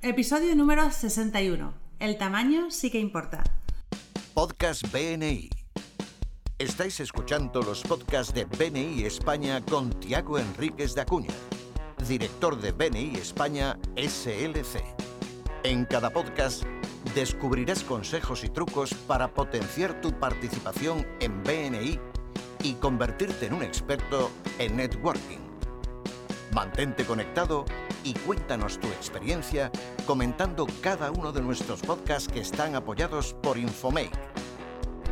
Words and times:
Episodio 0.00 0.54
número 0.54 0.92
61. 0.92 1.74
El 1.98 2.18
tamaño 2.18 2.70
sí 2.70 2.88
que 2.88 3.00
importa. 3.00 3.42
Podcast 4.32 4.84
BNI. 4.92 5.50
Estáis 6.56 7.00
escuchando 7.00 7.60
los 7.62 7.82
podcasts 7.82 8.32
de 8.32 8.44
BNI 8.44 9.02
España 9.02 9.60
con 9.60 9.90
Tiago 9.98 10.38
Enríquez 10.38 10.94
de 10.94 11.00
Acuña, 11.00 11.34
director 12.06 12.60
de 12.60 12.70
BNI 12.70 13.16
España 13.16 13.76
SLC. 13.96 14.84
En 15.64 15.84
cada 15.84 16.10
podcast 16.10 16.62
descubrirás 17.16 17.82
consejos 17.82 18.44
y 18.44 18.50
trucos 18.50 18.94
para 18.94 19.34
potenciar 19.34 20.00
tu 20.00 20.12
participación 20.12 21.04
en 21.18 21.42
BNI 21.42 21.98
y 22.62 22.74
convertirte 22.74 23.46
en 23.46 23.54
un 23.54 23.64
experto 23.64 24.30
en 24.60 24.76
networking. 24.76 25.47
Mantente 26.52 27.04
conectado 27.04 27.66
y 28.02 28.14
cuéntanos 28.14 28.80
tu 28.80 28.86
experiencia 28.88 29.70
comentando 30.06 30.66
cada 30.80 31.10
uno 31.10 31.30
de 31.30 31.42
nuestros 31.42 31.82
podcasts 31.82 32.32
que 32.32 32.40
están 32.40 32.74
apoyados 32.74 33.34
por 33.34 33.58
Infomake. 33.58 34.10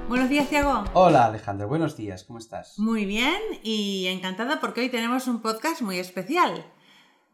Buenos 0.09 0.31
días, 0.31 0.49
Tiago. 0.49 0.85
Hola, 0.95 1.27
Alejandro. 1.27 1.69
Buenos 1.69 1.97
días. 1.97 2.25
¿Cómo 2.25 2.39
estás? 2.39 2.79
Muy 2.79 3.05
bien 3.05 3.37
y 3.63 4.07
encantada 4.07 4.61
porque 4.61 4.81
hoy 4.81 4.89
tenemos 4.89 5.27
un 5.27 5.43
podcast 5.43 5.83
muy 5.83 5.99
especial. 5.99 6.65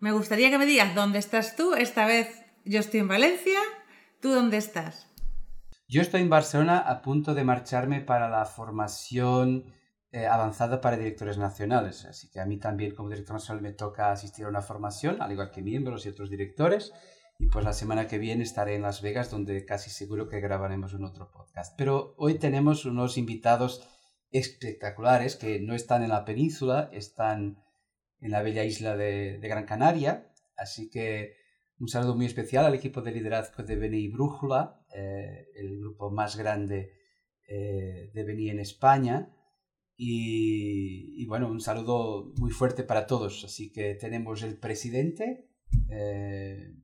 Me 0.00 0.10
gustaría 0.10 0.50
que 0.50 0.58
me 0.58 0.66
digas 0.66 0.94
dónde 0.94 1.20
estás 1.20 1.54
tú. 1.54 1.74
Esta 1.74 2.04
vez 2.04 2.44
yo 2.64 2.80
estoy 2.80 3.00
en 3.00 3.08
Valencia. 3.08 3.60
¿Tú 4.20 4.32
dónde 4.32 4.56
estás? 4.56 5.06
Yo 5.86 6.02
estoy 6.02 6.22
en 6.22 6.30
Barcelona 6.30 6.78
a 6.78 7.02
punto 7.02 7.34
de 7.34 7.44
marcharme 7.44 8.00
para 8.00 8.28
la 8.28 8.46
formación 8.46 9.66
eh, 10.12 10.26
avanzada 10.26 10.80
para 10.80 10.96
directores 10.96 11.38
nacionales. 11.38 12.04
Así 12.04 12.30
que 12.30 12.40
a 12.40 12.46
mí 12.46 12.58
también 12.58 12.94
como 12.94 13.08
director 13.08 13.34
nacional 13.34 13.62
me 13.62 13.72
toca 13.72 14.12
asistir 14.12 14.44
a 14.44 14.48
una 14.48 14.60
formación, 14.60 15.20
al 15.22 15.32
igual 15.32 15.50
que 15.50 15.62
miembros 15.62 16.04
y 16.04 16.10
otros 16.10 16.30
directores. 16.30 16.92
Y 17.38 17.46
pues 17.46 17.64
la 17.64 17.72
semana 17.72 18.06
que 18.06 18.18
viene 18.18 18.44
estaré 18.44 18.74
en 18.74 18.82
Las 18.82 19.02
Vegas, 19.02 19.30
donde 19.30 19.64
casi 19.64 19.90
seguro 19.90 20.28
que 20.28 20.40
grabaremos 20.40 20.94
un 20.94 21.04
otro 21.04 21.30
podcast. 21.30 21.74
Pero 21.76 22.14
hoy 22.18 22.34
tenemos 22.34 22.84
unos 22.84 23.16
invitados 23.18 23.88
espectaculares 24.30 25.36
que 25.36 25.60
no 25.60 25.74
están 25.74 26.02
en 26.02 26.10
la 26.10 26.24
península, 26.24 26.90
están 26.92 27.62
en 28.20 28.30
la 28.30 28.42
bella 28.42 28.64
isla 28.64 28.96
de, 28.96 29.38
de 29.38 29.48
Gran 29.48 29.64
Canaria. 29.64 30.30
Así 30.56 30.90
que 30.90 31.34
un 31.82 31.88
saludo 31.88 32.14
muy 32.14 32.26
especial 32.26 32.64
al 32.64 32.74
equipo 32.74 33.02
de 33.02 33.10
liderazgo 33.10 33.64
de 33.64 33.74
BNI 33.74 34.08
Brújula, 34.08 34.84
eh, 34.94 35.48
el 35.56 35.80
grupo 35.80 36.10
más 36.10 36.36
grande 36.36 36.92
eh, 37.48 38.10
de 38.14 38.24
BNI 38.24 38.50
en 38.50 38.60
España. 38.60 39.34
Y, 39.96 41.22
y, 41.22 41.26
bueno, 41.26 41.48
un 41.48 41.60
saludo 41.60 42.32
muy 42.36 42.50
fuerte 42.50 42.82
para 42.82 43.06
todos. 43.06 43.44
Así 43.44 43.70
que 43.72 43.94
tenemos 43.94 44.42
el 44.42 44.56
presidente. 44.56 45.46
Eh, 45.90 46.74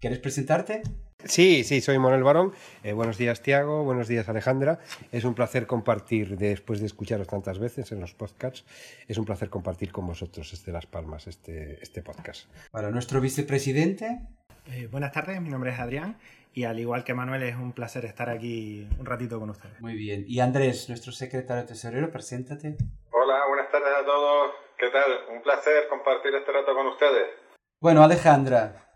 ¿Quieres 0.00 0.20
presentarte? 0.20 0.82
Sí, 1.24 1.64
sí, 1.64 1.80
soy 1.80 1.98
Manuel 1.98 2.22
Barón. 2.22 2.52
Eh, 2.84 2.92
buenos 2.92 3.18
días, 3.18 3.42
Tiago. 3.42 3.82
Buenos 3.82 4.06
días, 4.06 4.28
Alejandra. 4.28 4.78
Es 5.10 5.24
un 5.24 5.34
placer 5.34 5.66
compartir, 5.66 6.38
después 6.38 6.78
de 6.78 6.86
escucharos 6.86 7.26
tantas 7.26 7.58
veces 7.58 7.90
en 7.90 7.98
los 7.98 8.14
podcasts, 8.14 8.64
es 9.08 9.18
un 9.18 9.24
placer 9.24 9.50
compartir 9.50 9.90
con 9.90 10.06
vosotros 10.06 10.52
desde 10.52 10.70
Las 10.70 10.86
Palmas 10.86 11.26
este, 11.26 11.82
este 11.82 12.02
podcast. 12.02 12.48
Para 12.70 12.92
nuestro 12.92 13.20
vicepresidente. 13.20 14.28
Eh, 14.70 14.86
buenas 14.90 15.12
tardes, 15.12 15.40
mi 15.40 15.48
nombre 15.48 15.70
es 15.70 15.78
Adrián 15.78 16.18
y 16.52 16.64
al 16.64 16.78
igual 16.78 17.02
que 17.02 17.14
Manuel 17.14 17.42
es 17.42 17.56
un 17.56 17.72
placer 17.72 18.04
estar 18.04 18.28
aquí 18.28 18.86
un 18.98 19.06
ratito 19.06 19.40
con 19.40 19.48
ustedes. 19.50 19.80
Muy 19.80 19.94
bien. 19.94 20.24
Y 20.28 20.40
Andrés, 20.40 20.88
nuestro 20.88 21.10
secretario 21.10 21.64
tesorero, 21.64 22.10
preséntate. 22.10 22.76
Hola, 23.10 23.46
buenas 23.48 23.70
tardes 23.72 23.88
a 23.98 24.04
todos. 24.04 24.52
¿Qué 24.78 24.90
tal? 24.90 25.34
Un 25.34 25.42
placer 25.42 25.88
compartir 25.88 26.34
este 26.34 26.52
rato 26.52 26.74
con 26.74 26.86
ustedes. 26.88 27.28
Bueno, 27.80 28.02
Alejandra, 28.02 28.88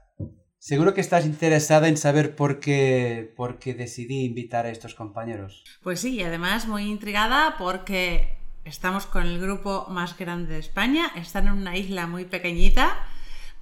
Seguro 0.59 0.95
que 0.95 1.01
estás 1.01 1.27
interesada 1.27 1.89
en 1.89 1.97
saber 1.97 2.37
por 2.37 2.61
qué, 2.61 3.33
por 3.37 3.59
qué 3.59 3.75
decidí 3.75 4.25
invitar 4.25 4.65
a 4.65 4.71
estos 4.71 4.95
compañeros. 4.95 5.65
Pues 5.83 5.99
sí, 5.99 6.15
y 6.15 6.23
además 6.23 6.69
muy 6.69 6.85
intrigada 6.85 7.57
porque 7.59 8.39
estamos 8.65 9.07
con 9.07 9.25
el 9.25 9.41
grupo 9.41 9.87
más 9.89 10.17
grande 10.17 10.53
de 10.55 10.61
España, 10.61 11.11
están 11.17 11.49
en 11.49 11.55
una 11.55 11.77
isla 11.77 12.07
muy 12.07 12.27
pequeñita, 12.27 12.97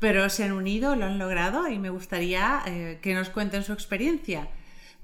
pero 0.00 0.30
se 0.30 0.44
han 0.44 0.52
unido, 0.52 0.96
lo 0.96 1.04
han 1.04 1.18
logrado 1.18 1.68
y 1.68 1.78
me 1.78 1.90
gustaría 1.90 2.62
eh, 2.66 2.98
que 3.02 3.14
nos 3.14 3.28
cuenten 3.28 3.62
su 3.62 3.72
experiencia. 3.72 4.48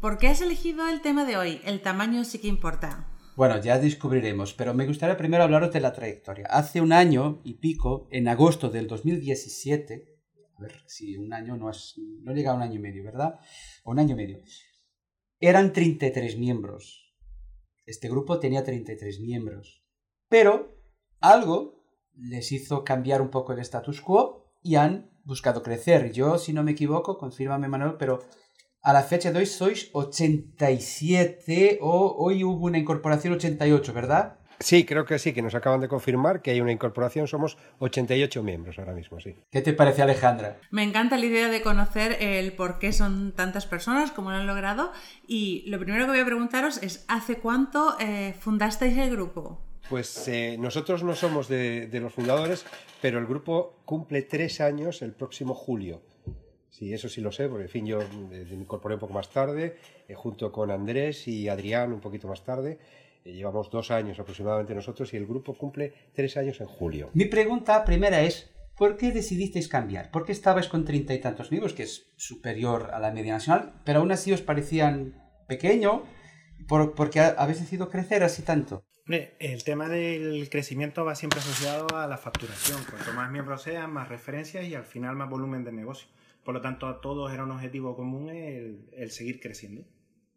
¿Por 0.01 0.19
qué 0.19 0.29
has 0.29 0.41
elegido 0.41 0.89
el 0.89 1.03
tema 1.03 1.25
de 1.25 1.37
hoy? 1.37 1.61
El 1.65 1.83
tamaño 1.83 2.25
sí 2.25 2.39
que 2.39 2.49
importa. 2.49 3.07
Bueno, 3.37 3.61
ya 3.61 3.79
descubriremos, 3.79 4.55
pero 4.55 4.73
me 4.73 4.87
gustaría 4.87 5.19
primero 5.19 5.45
hablaros 5.45 5.71
de 5.71 5.81
la 5.81 5.93
trayectoria. 5.93 6.47
Hace 6.47 6.81
un 6.81 6.93
año 6.93 7.43
y 7.45 7.55
pico, 7.55 8.09
en 8.11 8.29
agosto 8.29 8.71
del 8.71 8.87
2017, 8.89 10.17
a 10.57 10.63
ver 10.63 10.83
si 10.87 11.19
un 11.19 11.35
año 11.35 11.57
no, 11.57 11.69
es, 11.69 11.95
no 12.23 12.33
llega 12.33 12.53
a 12.53 12.55
un 12.55 12.63
año 12.63 12.77
y 12.77 12.83
medio, 12.83 13.05
¿verdad? 13.05 13.39
Un 13.85 13.99
año 13.99 14.15
y 14.15 14.17
medio. 14.17 14.39
Eran 15.39 15.75
33 15.75 16.39
miembros. 16.39 17.15
Este 17.85 18.09
grupo 18.09 18.39
tenía 18.41 18.65
33 18.65 19.21
miembros. 19.21 19.85
Pero 20.31 20.75
algo 21.21 21.85
les 22.15 22.51
hizo 22.53 22.85
cambiar 22.85 23.21
un 23.21 23.31
poco 23.31 23.53
el 23.53 23.59
status 23.59 24.01
quo 24.01 24.46
y 24.67 24.77
han 24.77 25.09
buscado 25.25 25.63
crecer. 25.63 26.13
Yo, 26.13 26.39
si 26.39 26.53
no 26.53 26.65
me 26.65 26.73
equivoco, 26.73 27.19
confírmame 27.19 27.69
Manuel, 27.69 27.95
pero 27.99 28.25
a 28.83 28.93
la 28.93 29.03
fecha 29.03 29.33
de 29.33 29.39
hoy 29.39 29.47
sois 29.47 29.91
87 29.93 31.79
o 31.81 32.17
hoy 32.19 32.43
hubo 32.43 32.67
una 32.67 32.79
incorporación 32.79 33.35
88, 33.35 33.93
¿verdad? 33.93 34.39
Sí, 34.59 34.85
creo 34.87 35.05
que 35.05 35.19
sí, 35.19 35.33
que 35.33 35.43
nos 35.43 35.55
acaban 35.55 35.81
de 35.81 35.89
confirmar 35.89 36.41
que 36.41 36.51
hay 36.51 36.61
una 36.61 36.73
incorporación. 36.73 37.29
Somos 37.29 37.59
88 37.79 38.43
miembros 38.43 38.79
ahora 38.79 38.95
mismo, 38.95 39.21
sí. 39.21 39.37
¿Qué 39.51 39.61
te 39.61 39.73
parece, 39.73 40.03
Alejandra? 40.03 40.59
Me 40.71 40.83
encanta 40.83 41.19
la 41.19 41.27
idea 41.27 41.49
de 41.49 41.61
conocer 41.61 42.17
el 42.21 42.53
por 42.53 42.79
qué 42.79 42.93
son 42.93 43.33
tantas 43.33 43.67
personas, 43.67 44.13
cómo 44.13 44.31
lo 44.31 44.37
han 44.37 44.47
logrado. 44.47 44.93
Y 45.27 45.65
lo 45.67 45.79
primero 45.79 46.07
que 46.07 46.13
voy 46.13 46.21
a 46.21 46.25
preguntaros 46.25 46.83
es, 46.83 47.05
¿hace 47.09 47.37
cuánto 47.37 47.97
eh, 48.01 48.35
fundasteis 48.41 48.97
el 48.97 49.11
grupo? 49.11 49.66
Pues 49.89 50.27
eh, 50.27 50.57
nosotros 50.59 51.05
no 51.05 51.15
somos 51.15 51.49
de, 51.49 51.89
los 51.93 52.13
fundadores, 52.13 52.67
pero 53.01 53.21
el 53.21 53.27
grupo 53.27 53.79
cumple 53.85 54.23
tres 54.23 54.61
años 54.61 55.01
el 55.03 55.13
próximo 55.13 55.55
julio. 55.55 56.03
Sí, 56.71 56.93
eso 56.93 57.09
sí 57.09 57.21
lo 57.21 57.31
sé, 57.31 57.49
porque 57.49 57.65
en 57.65 57.71
fin, 57.71 57.87
yo 57.87 58.01
me 58.29 58.43
incorporé 58.53 58.97
un 58.97 59.01
poco 59.01 59.15
más 59.15 59.31
tarde, 59.31 59.77
eh, 60.09 60.15
junto 60.15 60.51
con 60.51 60.71
Andrés 60.71 61.29
y 61.29 61.49
Adrián 61.49 61.93
un 61.93 62.01
poquito 62.01 62.27
más 62.27 62.45
tarde. 62.45 62.79
Llevamos 63.25 63.71
dos 63.71 63.91
años 63.91 64.19
aproximadamente 64.19 64.75
nosotros 64.75 65.13
y 65.15 65.17
el 65.17 65.27
grupo 65.27 65.55
cumple 65.55 65.93
tres 66.13 66.37
años 66.37 66.61
en 66.61 66.67
julio. 66.67 67.11
Mi 67.15 67.25
pregunta 67.25 67.85
primera 67.85 68.23
es, 68.23 68.51
¿por 68.77 68.97
qué 68.97 69.13
decidisteis 69.13 69.69
cambiar? 69.69 70.11
¿Por 70.11 70.25
qué 70.25 70.33
estabais 70.33 70.69
con 70.69 70.85
treinta 70.85 71.15
y 71.15 71.21
tantos 71.21 71.51
miembros, 71.51 71.73
que 71.73 71.85
es 71.85 72.13
superior 72.17 72.91
a 72.93 72.99
la 72.99 73.13
media 73.13 73.35
nacional, 73.35 73.81
pero 73.85 74.01
aún 74.01 74.13
así 74.13 74.33
os 74.33 74.43
parecían 74.43 75.15
pequeño? 75.49 76.03
¿Por, 76.69 76.95
¿Por 76.95 77.11
qué 77.11 77.21
habéis 77.21 77.61
decidido 77.61 77.89
crecer 77.89 78.23
así 78.23 78.43
tanto? 78.43 78.86
El 79.09 79.63
tema 79.63 79.89
del 79.89 80.49
crecimiento 80.51 81.05
va 81.05 81.15
siempre 81.15 81.39
asociado 81.39 81.97
a 81.97 82.09
la 82.09 82.17
facturación. 82.17 82.81
Cuanto 82.91 83.13
más 83.13 83.31
miembros 83.31 83.63
sean, 83.63 83.93
más 83.93 84.09
referencias 84.09 84.67
y 84.67 84.75
al 84.75 84.85
final 84.85 85.15
más 85.15 85.31
volumen 85.31 85.65
de 85.65 85.73
negocio. 85.73 86.09
Por 86.45 86.55
lo 86.55 86.61
tanto, 86.61 86.87
a 86.89 87.01
todos 87.01 87.33
era 87.33 87.45
un 87.45 87.53
objetivo 87.53 87.95
común 87.95 88.31
el, 88.31 88.89
el 88.93 89.11
seguir 89.11 89.41
creciendo 89.41 89.85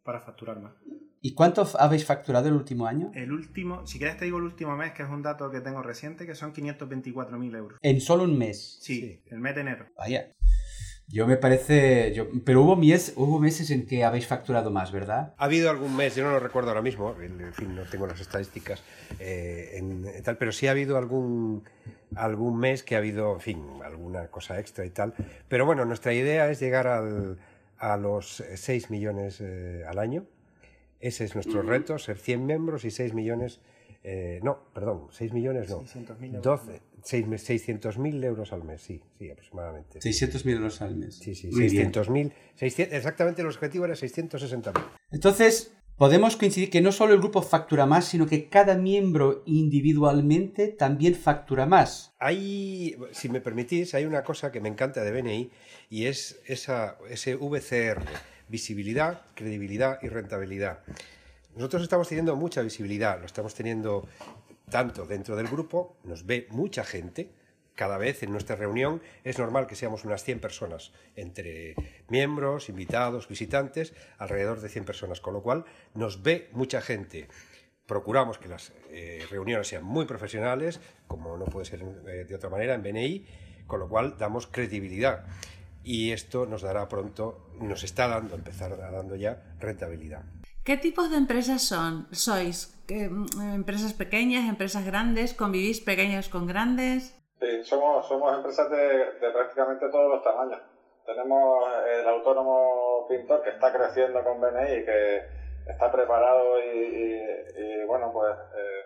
para 0.03 0.19
facturar 0.19 0.59
más. 0.59 0.74
¿Y 1.22 1.34
cuánto 1.34 1.68
habéis 1.78 2.06
facturado 2.06 2.47
el 2.47 2.53
último 2.53 2.85
año? 2.85 3.12
El 3.13 3.31
último, 3.31 3.85
si 3.85 3.97
quieres 3.97 4.18
te 4.18 4.25
digo 4.25 4.38
el 4.38 4.46
último 4.46 4.78
mes, 4.78 4.94
que 4.94 5.03
es 5.03 5.09
un 5.09 5.22
dato 5.22 5.51
que 5.51 5.59
tengo 5.59 5.81
reciente, 5.81 6.25
que 6.25 6.36
son 6.36 6.53
524.000 6.53 7.57
euros. 7.57 7.80
¿En 7.81 8.00
solo 8.00 8.24
un 8.24 8.38
mes? 8.38 8.78
Sí, 8.81 9.01
sí, 9.01 9.22
el 9.25 9.40
mes 9.40 9.56
de 9.56 9.62
enero. 9.62 9.86
Vaya. 9.97 10.31
Yo 11.12 11.25
me 11.25 11.38
parece... 11.38 12.14
Yo, 12.14 12.28
pero 12.46 12.62
hubo, 12.62 12.75
mes, 12.75 13.14
hubo 13.16 13.40
meses 13.40 13.72
en 13.72 13.86
que 13.88 14.03
habéis 14.03 14.28
facturado 14.28 14.70
más, 14.70 14.92
¿verdad? 14.92 15.34
Ha 15.38 15.46
habido 15.46 15.70
algún 15.72 15.96
mes, 15.96 16.16
yo 16.16 16.24
no 16.24 16.31
lo 16.31 16.40
recuerdo 16.40 16.70
ahora 16.70 16.84
mismo, 16.84 17.16
en 17.20 17.53
fin, 17.53 17.75
no 17.75 17.84
tengo 17.84 18.06
las 18.06 18.20
estadísticas 18.20 18.84
eh, 19.19 19.72
en, 19.74 20.06
en 20.06 20.24
tal, 20.24 20.38
pero 20.38 20.52
sí 20.52 20.68
ha 20.68 20.72
habido 20.72 20.98
algún, 20.98 21.64
algún 22.16 22.59
mes 22.59 22.84
que 22.84 22.96
ha 22.96 23.00
habido, 23.00 23.34
en 23.34 23.42
fin, 23.42 23.64
alguna 23.84 24.28
cosa 24.28 24.59
extra 24.59 24.86
y 24.86 24.92
tal. 24.92 25.16
Pero 25.48 25.66
bueno, 25.66 25.84
nuestra 25.86 26.14
idea 26.14 26.50
es 26.52 26.59
llegar 26.59 26.86
al, 26.86 27.39
a 27.80 27.98
los 27.98 28.44
6 28.54 28.92
millones 28.92 29.42
eh, 29.42 29.83
al 29.88 29.98
año. 29.98 30.25
Ese 31.00 31.24
es 31.24 31.33
nuestro 31.33 31.62
reto, 31.62 31.98
ser 31.98 32.18
100 32.18 32.45
miembros 32.45 32.86
y 32.86 32.92
6 32.92 33.13
millones, 33.13 33.62
eh, 34.04 34.42
no, 34.44 34.60
perdón, 34.74 35.07
6 35.12 35.33
millones 35.33 35.69
no, 35.69 35.81
600.000 35.81 36.80
euros 38.24 38.54
al 38.54 38.63
mes, 38.63 38.81
sí, 38.81 39.01
sí, 39.18 39.30
aproximadamente. 39.30 40.00
600.000 40.00 40.50
euros 40.51 40.81
al 40.81 40.96
mes. 40.96 41.16
Sí, 41.16 41.36
sí, 41.36 41.50
600.000, 41.50 42.31
exactamente 42.92 43.42
el 43.42 43.48
objetivo 43.48 43.86
era 43.86 43.96
660.000. 43.96 44.74
Entonces, 45.12 45.74
podemos 45.98 46.36
coincidir 46.38 46.69
que 46.69 46.81
no 46.81 46.92
solo 46.92 47.13
el 47.13 47.19
grupo 47.19 47.42
factura 47.42 47.86
más, 47.86 48.06
sino 48.06 48.25
que 48.25 48.50
cada 48.50 48.75
miembro 48.75 49.44
individualmente 49.46 50.68
también 50.68 51.16
factura 51.16 51.66
más. 51.66 52.13
Hay, 52.19 52.98
si 53.12 53.30
me 53.30 53.42
permitís, 53.42 53.94
hay 53.94 54.06
una 54.06 54.24
cosa 54.24 54.52
que 54.52 54.62
me 54.62 54.69
encanta 54.69 55.04
de 55.04 55.12
BNI 55.12 55.52
y 55.90 56.06
es 56.06 56.40
esa, 56.48 56.98
ese 57.10 57.36
VCR 57.36 58.04
visibilidad, 58.50 59.22
credibilidad 59.36 60.00
y 60.02 60.10
rentabilidad. 60.10 60.80
Nosotros 61.56 61.84
estamos 61.84 62.07
teniendo 62.07 62.36
mucha 62.36 62.62
visibilidad, 62.62 63.19
lo 63.19 63.25
estamos 63.25 63.54
teniendo 63.54 64.07
tanto 64.69 65.06
dentro 65.06 65.36
del 65.36 65.48
grupo, 65.48 65.98
nos 66.04 66.25
ve 66.25 66.48
mucha 66.51 66.83
gente, 66.83 67.31
cada 67.80 67.98
vez 67.98 68.24
en 68.24 68.31
nuestra 68.31 68.57
reunión 68.57 69.01
es 69.24 69.39
normal 69.39 69.66
que 69.66 69.75
seamos 69.75 70.04
unas 70.04 70.25
100 70.25 70.42
personas, 70.42 70.92
entre 71.16 71.75
miembros, 72.10 72.68
invitados, 72.68 73.30
visitantes, 73.30 73.94
alrededor 74.18 74.60
de 74.60 74.68
100 74.68 74.83
personas, 74.83 75.21
con 75.21 75.33
lo 75.33 75.42
cual 75.42 75.63
nos 75.94 76.21
ve 76.21 76.50
mucha 76.51 76.81
gente. 76.81 77.30
Procuramos 77.86 78.38
que 78.38 78.50
las 78.50 78.74
eh, 78.89 79.25
reuniones 79.31 79.69
sean 79.69 79.86
muy 79.86 80.06
profesionales, 80.06 80.81
como 81.07 81.38
no 81.38 81.45
puede 81.45 81.66
ser 81.66 81.81
eh, 81.81 82.25
de 82.27 82.36
otra 82.36 82.50
manera 82.50 82.74
en 82.74 82.83
BNI, 82.83 83.25
con 83.66 83.80
lo 83.80 83.88
cual 83.88 84.18
damos 84.18 84.48
credibilidad. 84.48 85.25
Y 85.81 86.12
esto 86.12 86.45
nos 86.45 86.62
dará 86.62 86.89
pronto, 86.89 87.50
nos 87.62 87.86
está 87.86 88.10
dando, 88.10 88.36
empezar 88.36 88.77
dando 88.77 89.16
ya 89.16 89.56
rentabilidad. 89.60 90.25
¿Qué 90.69 90.77
tipos 90.77 91.10
de 91.10 91.18
empresas 91.18 91.63
son? 91.63 92.06
¿Sois 92.12 92.77
mm, 92.89 93.56
empresas 93.56 93.92
pequeñas, 93.94 94.48
empresas 94.48 94.86
grandes? 94.86 95.33
¿Convivís 95.33 95.81
pequeñas 95.81 96.30
con 96.30 96.45
grandes? 96.45 97.18
Sí, 97.39 97.63
somos, 97.63 98.07
somos 98.07 98.38
empresas 98.38 98.69
de, 98.69 99.31
prácticamente 99.33 99.89
todos 99.89 100.07
los 100.12 100.24
tamaños. 100.24 100.62
Tenemos 101.07 101.66
el 101.92 102.07
autónomo 102.07 103.07
pintor 103.10 103.42
que 103.42 103.50
está 103.50 103.74
creciendo 103.74 104.24
con 104.24 104.39
BNI 104.39 104.74
y 104.75 104.86
que 104.86 105.25
está 105.66 105.92
preparado 105.92 106.60
y, 106.63 107.83
bueno, 107.88 108.12
pues 108.13 108.31
eh, 108.56 108.83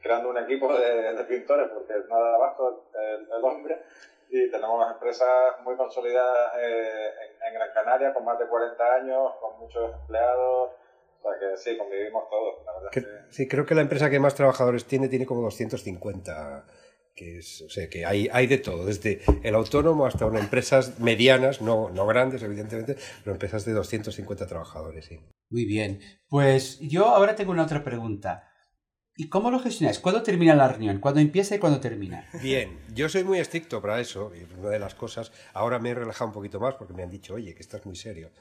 creando 0.00 0.28
un 0.30 0.38
equipo 0.38 0.72
de, 0.72 1.24
pintores 1.24 1.68
porque 1.68 1.94
no 2.08 2.20
da 2.20 2.34
abasto 2.36 2.90
el, 2.94 3.44
hombre. 3.44 3.82
Y 4.28 4.52
tenemos 4.52 4.88
empresas 4.88 5.60
muy 5.64 5.74
consolidadas 5.74 6.52
eh, 6.58 7.10
en, 7.44 7.54
Gran 7.54 7.72
Canaria 7.74 8.14
con 8.14 8.24
más 8.24 8.38
de 8.38 8.46
40 8.46 8.94
años, 8.94 9.32
con 9.40 9.58
muchos 9.58 9.94
empleados. 9.94 10.83
Sea 11.24 11.32
que 11.40 11.56
sí, 11.56 11.78
convivimos 11.78 12.24
todos. 12.28 13.14
Sí, 13.30 13.48
creo 13.48 13.64
que 13.64 13.74
la 13.74 13.80
empresa 13.80 14.10
que 14.10 14.20
más 14.20 14.34
trabajadores 14.34 14.84
tiene 14.84 15.08
tiene 15.08 15.24
como 15.24 15.40
250 15.42 16.66
que 17.14 17.38
es, 17.38 17.62
o 17.62 17.70
sea, 17.70 17.88
que 17.88 18.04
hay, 18.04 18.28
hay 18.32 18.48
de 18.48 18.58
todo, 18.58 18.86
desde 18.86 19.20
el 19.44 19.54
autónomo 19.54 20.04
hasta 20.04 20.26
unas 20.26 20.42
empresas 20.42 20.98
medianas, 20.98 21.62
no, 21.62 21.88
no 21.90 22.06
grandes, 22.06 22.42
evidentemente, 22.42 22.96
pero 23.22 23.34
empresas 23.34 23.64
de 23.64 23.72
250 23.72 24.46
trabajadores, 24.48 25.04
sí. 25.04 25.20
Muy 25.48 25.64
bien. 25.64 26.00
Pues 26.28 26.80
yo 26.80 27.06
ahora 27.06 27.36
tengo 27.36 27.52
una 27.52 27.62
otra 27.62 27.84
pregunta. 27.84 28.50
¿Y 29.16 29.28
cómo 29.28 29.52
lo 29.52 29.60
gestionáis? 29.60 30.00
¿Cuándo 30.00 30.24
termina 30.24 30.56
la 30.56 30.66
reunión? 30.66 30.98
¿Cuándo 30.98 31.20
empieza 31.20 31.54
y 31.54 31.60
cuándo 31.60 31.78
termina? 31.78 32.28
Bien, 32.42 32.80
yo 32.92 33.08
soy 33.08 33.22
muy 33.22 33.38
estricto 33.38 33.80
para 33.80 34.00
eso. 34.00 34.32
Y 34.34 34.42
una 34.58 34.70
de 34.70 34.80
las 34.80 34.96
cosas, 34.96 35.30
ahora 35.52 35.78
me 35.78 35.90
he 35.90 35.94
relajado 35.94 36.26
un 36.26 36.34
poquito 36.34 36.58
más 36.58 36.74
porque 36.74 36.94
me 36.94 37.04
han 37.04 37.10
dicho, 37.10 37.34
oye, 37.34 37.54
que 37.54 37.62
estás 37.62 37.86
muy 37.86 37.94
serio. 37.94 38.32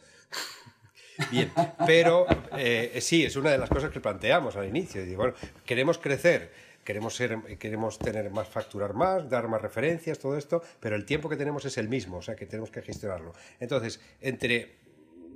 Bien, 1.32 1.52
pero 1.86 2.26
eh, 2.58 2.98
sí, 3.02 3.24
es 3.24 3.36
una 3.36 3.52
de 3.52 3.58
las 3.58 3.70
cosas 3.70 3.92
que 3.92 4.00
planteamos 4.00 4.56
al 4.56 4.68
inicio. 4.68 5.04
Bueno, 5.16 5.34
queremos 5.66 5.98
crecer 5.98 6.52
queremos, 6.84 7.16
ser, 7.16 7.40
queremos 7.58 7.98
tener 7.98 8.30
más, 8.32 8.48
facturar 8.48 8.94
más, 8.94 9.30
dar 9.30 9.48
más 9.48 9.62
referencias, 9.62 10.20
todo 10.20 10.38
esto, 10.38 10.62
pero 10.80 10.96
el 10.96 11.06
tiempo 11.06 11.30
que 11.30 11.38
tenemos 11.38 11.66
es 11.66 11.78
el 11.78 11.90
mismo, 11.90 12.18
o 12.18 12.22
sea 12.22 12.36
que 12.36 12.46
tenemos 12.46 12.70
que 12.70 12.82
gestionarlo. 12.82 13.34
Entonces, 13.60 14.00
entre 14.22 14.76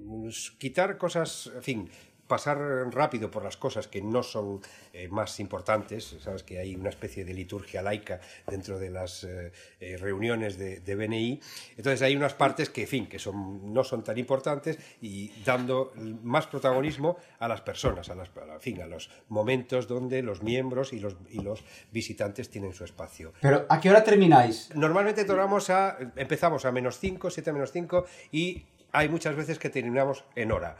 mm, 0.05 0.29
quitar 0.57 0.97
cosas, 0.97 1.51
en 1.55 1.63
fin, 1.63 1.89
pasar 2.27 2.57
rápido 2.91 3.31
por 3.31 3.43
las 3.43 3.57
cosas 3.57 3.87
que 3.87 4.01
no 4.01 4.23
son 4.23 4.61
eh, 4.93 5.07
más 5.07 5.39
importantes, 5.39 6.15
sabes 6.19 6.43
que 6.43 6.59
hay 6.59 6.75
una 6.75 6.89
especie 6.89 7.25
de 7.25 7.33
liturgia 7.33 7.81
laica 7.81 8.19
dentro 8.45 8.77
de 8.79 8.89
las 8.89 9.23
eh, 9.23 9.51
eh, 9.79 9.97
reuniones 9.97 10.57
de, 10.57 10.95
BNI, 10.97 11.39
entonces 11.77 12.01
hay 12.01 12.15
unas 12.15 12.33
partes 12.33 12.69
que, 12.69 12.81
en 12.81 12.87
fin, 12.87 13.07
que 13.07 13.19
son, 13.19 13.73
no 13.73 13.83
son 13.83 14.03
tan 14.03 14.17
importantes 14.17 14.79
y 15.01 15.31
dando 15.43 15.93
más 16.23 16.47
protagonismo 16.47 17.17
a 17.39 17.47
las 17.47 17.61
personas, 17.61 18.09
a, 18.09 18.15
las, 18.15 18.29
fin, 18.59 18.81
a 18.81 18.87
los 18.87 19.09
momentos 19.29 19.87
donde 19.87 20.23
los 20.23 20.41
miembros 20.41 20.93
y 20.93 20.99
los, 20.99 21.15
y 21.29 21.41
los 21.41 21.63
visitantes 21.91 22.49
tienen 22.49 22.73
su 22.73 22.83
espacio. 22.83 23.33
Pero, 23.41 23.65
¿a 23.69 23.79
qué 23.79 23.89
hora 23.89 24.03
termináis? 24.03 24.69
Normalmente 24.75 25.25
a, 25.69 25.97
empezamos 26.15 26.65
a 26.65 26.71
menos 26.71 26.99
5, 26.99 27.29
7 27.29 27.53
menos 27.53 27.71
5 27.71 28.05
y 28.31 28.65
hay 28.91 29.09
muchas 29.09 29.35
veces 29.35 29.59
que 29.59 29.69
terminamos 29.69 30.23
en 30.35 30.51
hora 30.51 30.77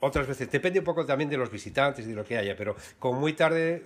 otras 0.00 0.26
veces, 0.26 0.50
depende 0.50 0.78
un 0.78 0.84
poco 0.84 1.04
también 1.04 1.30
de 1.30 1.36
los 1.36 1.50
visitantes 1.50 2.04
y 2.06 2.08
de 2.08 2.14
lo 2.14 2.24
que 2.24 2.36
haya, 2.36 2.56
pero 2.56 2.74
como 2.98 3.20
muy 3.20 3.34
tarde, 3.34 3.84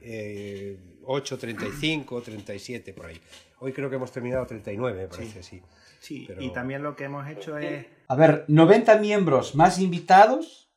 eh, 0.00 0.76
8.35, 1.04 2.22
37, 2.22 2.92
por 2.92 3.06
ahí. 3.06 3.20
Hoy 3.58 3.72
creo 3.72 3.88
que 3.90 3.96
hemos 3.96 4.12
terminado 4.12 4.46
39, 4.46 5.02
me 5.02 5.08
parece, 5.08 5.42
sí. 5.42 5.62
Sí, 5.98 6.28
y 6.38 6.50
también 6.50 6.82
lo 6.82 6.94
que 6.94 7.04
hemos 7.04 7.26
hecho 7.28 7.58
es... 7.58 7.86
A 8.08 8.14
ver, 8.14 8.44
90 8.48 8.98
miembros 8.98 9.54
más 9.54 9.80
invitados, 9.80 10.70